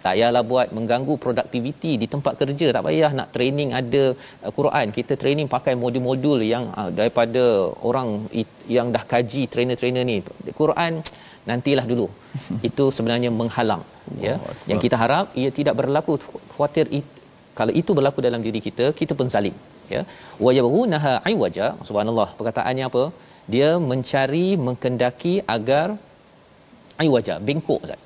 tak 0.03 0.13
payahlah 0.15 0.43
buat 0.51 0.67
mengganggu 0.77 1.13
produktiviti 1.23 1.91
di 2.01 2.07
tempat 2.13 2.33
kerja. 2.41 2.67
Tak 2.75 2.83
payah 2.87 3.11
nak 3.19 3.29
training 3.35 3.71
ada 3.79 4.03
uh, 4.45 4.51
Quran. 4.59 4.87
Kita 4.97 5.15
training 5.21 5.47
pakai 5.55 5.75
modul-modul 5.83 6.41
yang 6.53 6.65
uh, 6.79 6.91
daripada 6.99 7.43
orang 7.89 8.09
it, 8.41 8.51
yang 8.77 8.89
dah 8.95 9.03
kaji 9.13 9.43
trainer-trainer 9.53 10.03
ni. 10.11 10.17
Quran 10.61 10.99
nantilah 11.49 11.85
dulu. 11.91 12.07
Itu 12.69 12.85
sebenarnya 12.97 13.31
menghalang 13.41 13.83
ya. 14.27 14.35
Yang 14.71 14.79
kita 14.85 14.95
harap 15.03 15.31
ia 15.41 15.51
tidak 15.59 15.75
berlaku 15.79 16.15
khawatir 16.55 16.87
it, 16.99 17.07
kalau 17.59 17.73
itu 17.81 17.93
berlaku 17.99 18.25
dalam 18.27 18.41
diri 18.47 18.61
kita 18.67 18.87
kita 18.99 19.15
pun 19.19 19.29
zalim 19.35 19.55
ya 19.93 20.01
wa 20.45 20.51
yabghunaha 20.59 21.13
aywaja 21.29 21.67
subhanallah 21.89 22.29
perkataannya 22.39 22.85
apa 22.91 23.03
dia 23.53 23.69
mencari 23.91 24.47
mengkendaki 24.67 25.33
agar 25.55 25.87
aywaja 27.03 27.35
bengkok 27.47 27.81
Ustaz 27.87 28.01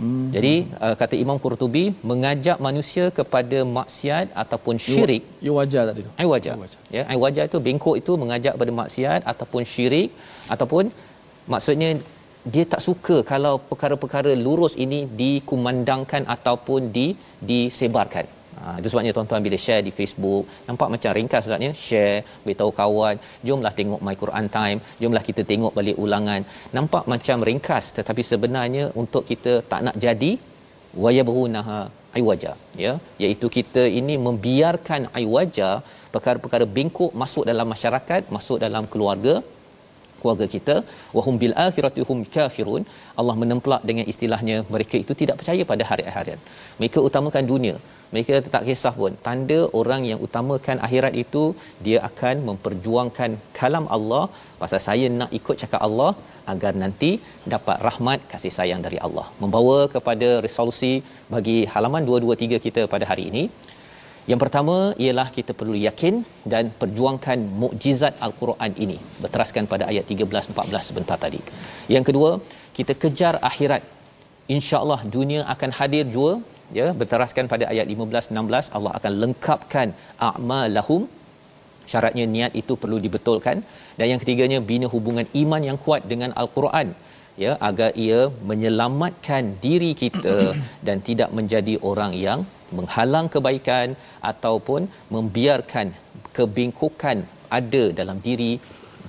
Hmm. 0.00 0.26
Jadi 0.34 0.52
uh, 0.84 0.94
kata 1.00 1.14
Imam 1.24 1.38
Qurtubi 1.44 1.82
mengajak 2.10 2.58
manusia 2.66 3.04
kepada 3.18 3.58
maksiat 3.78 4.26
ataupun 4.42 4.76
syirik. 4.84 5.22
Ya 5.46 5.52
wajar 5.58 5.82
tadi 5.88 6.06
tu. 6.06 6.12
Ai 6.20 6.26
wajar. 6.32 6.54
Ya, 6.96 7.02
ai 7.10 7.18
wajar 7.24 7.44
itu 7.50 7.58
bengkok 7.66 7.96
itu 8.00 8.12
mengajak 8.22 8.52
kepada 8.56 8.74
maksiat 8.80 9.20
ataupun 9.32 9.62
syirik 9.72 10.10
ataupun 10.54 10.84
maksudnya 11.52 11.90
dia 12.52 12.64
tak 12.72 12.82
suka 12.88 13.16
kalau 13.30 13.54
perkara-perkara 13.70 14.32
lurus 14.44 14.74
ini 14.84 15.00
dikumandangkan 15.22 16.24
ataupun 16.36 16.80
di 16.96 17.06
disebarkan. 17.50 18.26
Ha, 18.62 18.68
itu 18.80 18.88
sebabnya 18.92 19.12
tuan-tuan 19.16 19.42
bila 19.46 19.58
share 19.64 19.82
di 19.86 19.92
Facebook 19.98 20.44
nampak 20.68 20.88
macam 20.94 21.10
ringkas 21.18 21.46
ustaznya 21.46 21.70
share 21.84 22.18
beritahu 22.44 22.72
kawan. 22.80 23.16
Jomlah 23.48 23.72
tengok 23.78 24.00
my 24.06 24.16
Quran 24.22 24.46
time 24.56 24.78
jomlah 25.02 25.22
kita 25.28 25.44
tengok 25.52 25.72
balik 25.78 25.96
ulangan. 26.04 26.42
Nampak 26.78 27.04
macam 27.12 27.46
ringkas 27.48 27.86
tetapi 27.98 28.24
sebenarnya 28.32 28.84
untuk 29.02 29.24
kita 29.30 29.54
tak 29.72 29.82
nak 29.86 29.96
jadi 30.06 30.32
wayabrunaha 31.04 31.80
aywaja 32.18 32.52
ya. 32.84 32.92
Iaitu 33.22 33.48
kita 33.58 33.84
ini 34.00 34.16
membiarkan 34.26 35.02
aywaja 35.20 35.70
perkara-perkara 36.14 36.66
bengkok 36.76 37.12
masuk 37.22 37.44
dalam 37.50 37.66
masyarakat 37.74 38.22
masuk 38.36 38.58
dalam 38.66 38.84
keluarga 38.92 39.34
keluarga 40.20 40.46
kita 40.54 40.76
wahum 41.18 41.36
bil 41.42 41.54
akhirati 41.66 42.02
hum 42.08 42.18
kafirun. 42.36 42.84
Allah 43.20 43.36
menemplak 43.42 43.82
dengan 43.90 44.06
istilahnya 44.12 44.58
mereka 44.74 44.96
itu 45.04 45.14
tidak 45.22 45.38
percaya 45.42 45.64
pada 45.72 45.84
hari 45.92 46.04
akhirat 46.12 46.38
mereka 46.80 46.98
utamakan 47.08 47.44
dunia. 47.52 47.76
Mereka 48.12 48.34
tak 48.54 48.62
kisah 48.68 48.92
pun. 49.00 49.12
Tanda 49.26 49.58
orang 49.80 50.02
yang 50.10 50.20
utamakan 50.26 50.78
akhirat 50.86 51.14
itu 51.22 51.42
dia 51.86 51.98
akan 52.08 52.36
memperjuangkan 52.48 53.30
kalam 53.58 53.84
Allah. 53.96 54.24
Pasal 54.62 54.80
saya 54.86 55.06
nak 55.18 55.30
ikut 55.38 55.56
cakap 55.62 55.80
Allah 55.88 56.10
agar 56.52 56.72
nanti 56.82 57.10
dapat 57.54 57.76
rahmat 57.88 58.20
kasih 58.32 58.52
sayang 58.58 58.82
dari 58.86 58.98
Allah. 59.06 59.26
Membawa 59.42 59.78
kepada 59.94 60.28
resolusi 60.46 60.92
bagi 61.34 61.58
halaman 61.74 62.04
223 62.10 62.64
kita 62.66 62.84
pada 62.94 63.06
hari 63.10 63.26
ini 63.30 63.44
yang 64.30 64.40
pertama 64.42 64.76
ialah 65.04 65.28
kita 65.36 65.52
perlu 65.60 65.76
yakin 65.86 66.14
dan 66.52 66.64
perjuangkan 66.80 67.38
mukjizat 67.62 68.14
al-Quran 68.26 68.72
ini 68.84 68.96
berteraskan 69.22 69.64
pada 69.72 69.84
ayat 69.92 70.04
13 70.14 70.52
14 70.54 70.88
sebentar 70.88 71.16
tadi. 71.24 71.40
Yang 71.94 72.04
kedua, 72.08 72.30
kita 72.76 72.94
kejar 73.02 73.34
akhirat. 73.50 73.82
Insya-Allah 74.56 75.00
dunia 75.16 75.40
akan 75.54 75.70
hadir 75.78 76.04
jua 76.14 76.32
ya 76.78 76.86
berteraskan 77.00 77.46
pada 77.52 77.64
ayat 77.72 77.86
15 77.94 78.34
16 78.34 78.74
Allah 78.76 78.92
akan 78.98 79.12
lengkapkan 79.22 79.88
a'malahum 80.28 81.02
syaratnya 81.92 82.24
niat 82.34 82.52
itu 82.60 82.72
perlu 82.82 82.98
dibetulkan 83.04 83.56
dan 83.98 84.06
yang 84.10 84.20
ketiganya 84.22 84.58
bina 84.70 84.88
hubungan 84.94 85.26
iman 85.42 85.62
yang 85.68 85.78
kuat 85.84 86.02
dengan 86.12 86.32
al-Quran 86.42 86.88
ya 87.44 87.52
agar 87.68 87.90
ia 88.04 88.20
menyelamatkan 88.50 89.44
diri 89.64 89.92
kita 90.02 90.38
dan 90.86 90.98
tidak 91.08 91.30
menjadi 91.38 91.74
orang 91.90 92.14
yang 92.26 92.40
menghalang 92.78 93.26
kebaikan 93.34 93.96
ataupun 94.30 94.88
membiarkan 95.16 95.88
kebingkukan 96.38 97.18
ada 97.58 97.84
dalam 98.00 98.18
diri 98.26 98.52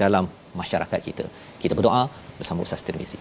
dalam 0.02 0.26
masyarakat 0.62 1.00
kita. 1.08 1.26
Kita 1.62 1.74
berdoa 1.78 2.04
bersama 2.40 2.66
Ustaz 2.66 2.82
Tirmizi. 2.88 3.20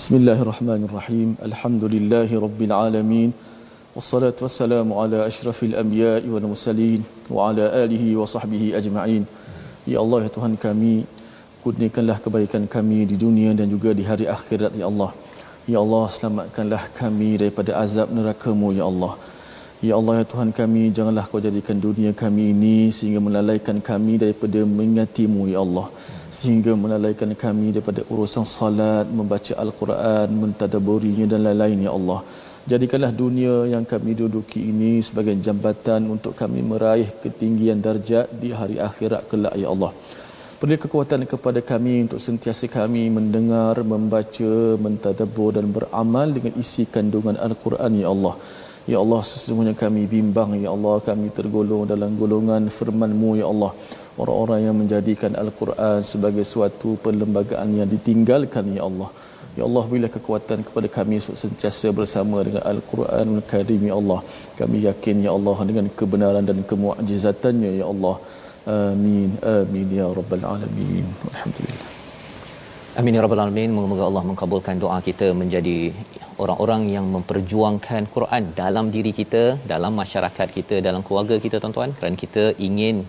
Bismillahirrahmanirrahim. 0.00 1.28
Alhamdulillahi 1.48 2.40
rabbil 2.44 2.74
alamin. 2.84 3.30
Wassalatu 3.96 4.44
wassalamu 4.46 4.98
ala 5.02 5.18
ashrafil 5.30 5.74
anbiya'i 5.82 6.28
wal 6.34 6.46
mursalin 6.50 7.00
wa 7.36 7.48
ala 7.48 7.64
alihi 7.84 8.14
wa 8.20 8.26
sahbihi 8.34 8.68
ajma'in. 8.80 9.24
Ya 9.92 9.98
Allah 10.02 10.20
ya 10.26 10.30
Tuhan 10.36 10.54
kami, 10.64 10.94
kurniakanlah 11.62 12.16
kebaikan 12.24 12.64
kami 12.74 12.98
di 13.10 13.16
dunia 13.24 13.50
dan 13.58 13.66
juga 13.74 13.90
di 13.98 14.04
hari 14.10 14.26
akhirat 14.36 14.72
ya 14.82 14.86
Allah. 14.90 15.10
Ya 15.72 15.78
Allah 15.84 16.04
selamatkanlah 16.14 16.82
kami 17.00 17.28
daripada 17.40 17.72
azab 17.82 18.08
neraka-Mu 18.16 18.68
ya 18.78 18.84
Allah. 18.90 19.12
Ya 19.88 19.94
Allah 19.98 20.14
ya 20.20 20.24
Tuhan 20.32 20.50
kami 20.60 20.82
janganlah 20.96 21.24
kau 21.30 21.40
jadikan 21.44 21.76
dunia 21.84 22.10
kami 22.22 22.44
ini 22.54 22.78
sehingga 22.96 23.20
melalaikan 23.26 23.78
kami 23.90 24.14
daripada 24.22 24.60
mengingati-Mu 24.78 25.42
ya 25.52 25.58
Allah. 25.66 25.86
Sehingga 26.38 26.72
melalaikan 26.84 27.30
kami 27.44 27.66
daripada 27.74 28.02
urusan 28.12 28.44
salat, 28.56 29.06
membaca 29.18 29.52
Al-Quran, 29.64 30.28
mentadaburinya 30.42 31.26
dan 31.32 31.40
lain-lain 31.46 31.86
ya 31.86 31.92
Allah. 31.98 32.20
Jadikanlah 32.70 33.12
dunia 33.22 33.54
yang 33.74 33.84
kami 33.92 34.12
duduki 34.20 34.60
ini 34.72 34.92
sebagai 35.06 35.34
jambatan 35.46 36.10
untuk 36.14 36.34
kami 36.40 36.60
meraih 36.72 37.08
ketinggian 37.22 37.78
darjat 37.86 38.26
di 38.42 38.50
hari 38.60 38.76
akhirat 38.88 39.22
kelak 39.30 39.54
ya 39.62 39.70
Allah. 39.74 39.92
Beri 40.60 40.76
kekuatan 40.76 41.22
kepada 41.24 41.60
kami 41.68 41.92
untuk 42.04 42.20
sentiasa 42.24 42.68
kami 42.68 43.02
mendengar, 43.08 43.80
membaca, 43.92 44.50
mentadabbur 44.84 45.56
dan 45.56 45.66
beramal 45.76 46.28
dengan 46.36 46.52
isi 46.62 46.82
kandungan 46.94 47.36
Al-Quran 47.46 47.92
ya 48.02 48.08
Allah. 48.12 48.34
Ya 48.92 48.98
Allah 49.02 49.20
sesungguhnya 49.28 49.72
kami 49.82 50.02
bimbang 50.14 50.50
ya 50.64 50.68
Allah 50.76 50.96
kami 51.06 51.32
tergolong 51.38 51.88
dalam 51.92 52.10
golongan 52.20 52.68
firman-Mu 52.76 53.30
ya 53.40 53.46
Allah. 53.52 53.72
Orang-orang 54.20 54.60
yang 54.66 54.76
menjadikan 54.80 55.32
Al-Quran 55.42 56.04
sebagai 56.10 56.44
suatu 56.52 56.90
perlembagaan 57.06 57.80
yang 57.80 57.88
ditinggalkan 57.94 58.68
ya 58.76 58.84
Allah. 58.88 59.08
Ya 59.56 59.64
Allah 59.68 59.84
bila 59.94 60.12
kekuatan 60.16 60.60
kepada 60.66 60.90
kami 60.98 61.24
untuk 61.24 61.40
sentiasa 61.44 61.88
bersama 62.00 62.44
dengan 62.48 62.64
Al-Quranul 62.72 63.40
Karim 63.52 63.80
ya 63.88 63.96
Allah. 63.96 64.20
Kami 64.60 64.84
yakin 64.88 65.24
ya 65.24 65.32
Allah 65.38 65.56
dengan 65.70 65.88
kebenaran 65.88 66.44
dan 66.52 66.60
kemuajizatannya 66.72 67.72
ya 67.80 67.88
Allah. 67.94 68.16
Amin. 68.66 69.30
Amin 69.42 69.88
ya 69.98 70.06
rabbal 70.18 70.44
alamin. 70.52 71.06
Alhamdulillah. 71.32 71.88
Amin 73.00 73.16
ya 73.16 73.20
rabbal 73.24 73.42
alamin. 73.44 73.70
Moga-moga 73.76 74.04
Allah 74.10 74.24
mengabulkan 74.30 74.76
doa 74.82 74.98
kita 75.08 75.28
menjadi 75.42 75.78
orang-orang 76.42 76.82
yang 76.96 77.06
memperjuangkan 77.14 78.02
Quran 78.14 78.42
dalam 78.60 78.86
diri 78.96 79.12
kita, 79.20 79.42
dalam 79.72 79.92
masyarakat 80.02 80.48
kita, 80.58 80.76
dalam 80.88 81.02
keluarga 81.06 81.36
kita 81.44 81.56
tuan-tuan 81.62 81.92
kerana 81.98 82.16
kita 82.24 82.44
ingin 82.68 83.06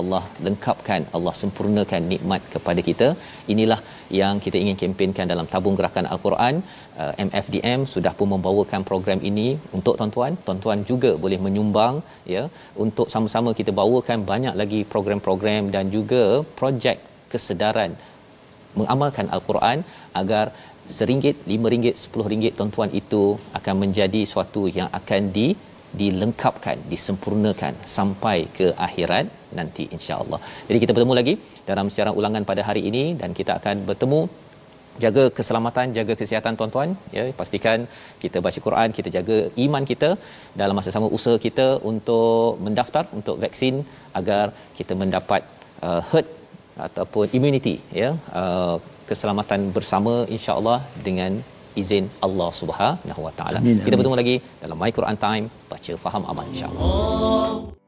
Allah 0.00 0.22
lengkapkan, 0.46 1.00
Allah 1.16 1.34
sempurnakan 1.40 2.02
nikmat 2.12 2.42
kepada 2.54 2.80
kita. 2.88 3.08
Inilah 3.52 3.80
yang 4.20 4.34
kita 4.44 4.56
ingin 4.62 4.76
kempenkan 4.82 5.26
dalam 5.32 5.46
tabung 5.52 5.76
gerakan 5.78 6.06
Al-Quran. 6.14 6.54
Uh, 7.00 7.12
MFDM 7.26 7.80
sudah 7.94 8.12
pun 8.18 8.28
membawakan 8.34 8.82
program 8.90 9.20
ini 9.30 9.48
untuk 9.78 9.94
tuan-tuan. 10.00 10.32
Tuan-tuan 10.46 10.80
juga 10.90 11.10
boleh 11.24 11.38
menyumbang 11.46 11.96
ya 12.34 12.44
untuk 12.84 13.08
sama-sama 13.14 13.52
kita 13.60 13.72
bawakan 13.80 14.20
banyak 14.32 14.54
lagi 14.62 14.80
program-program 14.92 15.72
dan 15.74 15.86
juga 15.96 16.22
projek 16.60 16.98
kesedaran 17.32 17.92
mengamalkan 18.78 19.26
Al-Quran 19.34 19.78
agar 20.20 20.46
seringgit, 20.96 21.36
lima 21.52 21.66
ringgit, 21.72 21.96
sepuluh 22.02 22.26
ringgit 22.32 22.54
tuan-tuan 22.58 22.90
itu 23.00 23.22
akan 23.58 23.74
menjadi 23.82 24.20
suatu 24.32 24.62
yang 24.78 24.88
akan 25.00 25.22
di 25.36 25.48
dilengkapkan, 26.00 26.76
disempurnakan 26.92 27.74
sampai 27.96 28.38
ke 28.58 28.66
akhirat 28.86 29.26
nanti 29.58 29.84
insya-Allah. 29.96 30.40
Jadi 30.68 30.78
kita 30.82 30.92
bertemu 30.96 31.14
lagi 31.20 31.34
dalam 31.70 31.86
siaran 31.94 32.14
ulangan 32.20 32.44
pada 32.50 32.62
hari 32.68 32.82
ini 32.90 33.04
dan 33.20 33.30
kita 33.38 33.52
akan 33.60 33.76
bertemu 33.90 34.20
jaga 35.04 35.24
keselamatan, 35.36 35.86
jaga 35.98 36.14
kesihatan 36.20 36.54
tuan-tuan 36.58 36.90
ya 37.16 37.24
pastikan 37.40 37.78
kita 38.22 38.38
baca 38.46 38.58
Quran, 38.66 38.88
kita 38.98 39.08
jaga 39.16 39.38
iman 39.66 39.84
kita 39.92 40.10
dalam 40.60 40.76
masa 40.78 40.92
sama 40.96 41.08
usaha 41.18 41.38
kita 41.46 41.66
untuk 41.90 42.60
mendaftar 42.66 43.04
untuk 43.18 43.38
vaksin 43.44 43.76
agar 44.20 44.44
kita 44.78 44.94
mendapat 45.02 45.42
uh, 45.86 46.02
herd 46.12 46.28
ataupun 46.86 47.26
immunity 47.38 47.76
ya 48.02 48.10
uh, 48.40 48.76
keselamatan 49.08 49.60
bersama 49.76 50.14
insya-Allah 50.36 50.78
dengan 51.08 51.32
izin 51.82 52.06
Allah 52.26 52.50
Subhanahu 52.60 53.20
Wa 53.26 53.32
Taala. 53.38 53.60
Kita 53.84 53.96
bertemu 53.98 54.18
lagi 54.22 54.36
dalam 54.64 54.76
My 54.82 54.92
Quran 54.98 55.18
Time 55.26 55.46
baca 55.72 55.92
faham 56.06 56.24
aman 56.32 56.48
insya-Allah. 56.52 57.81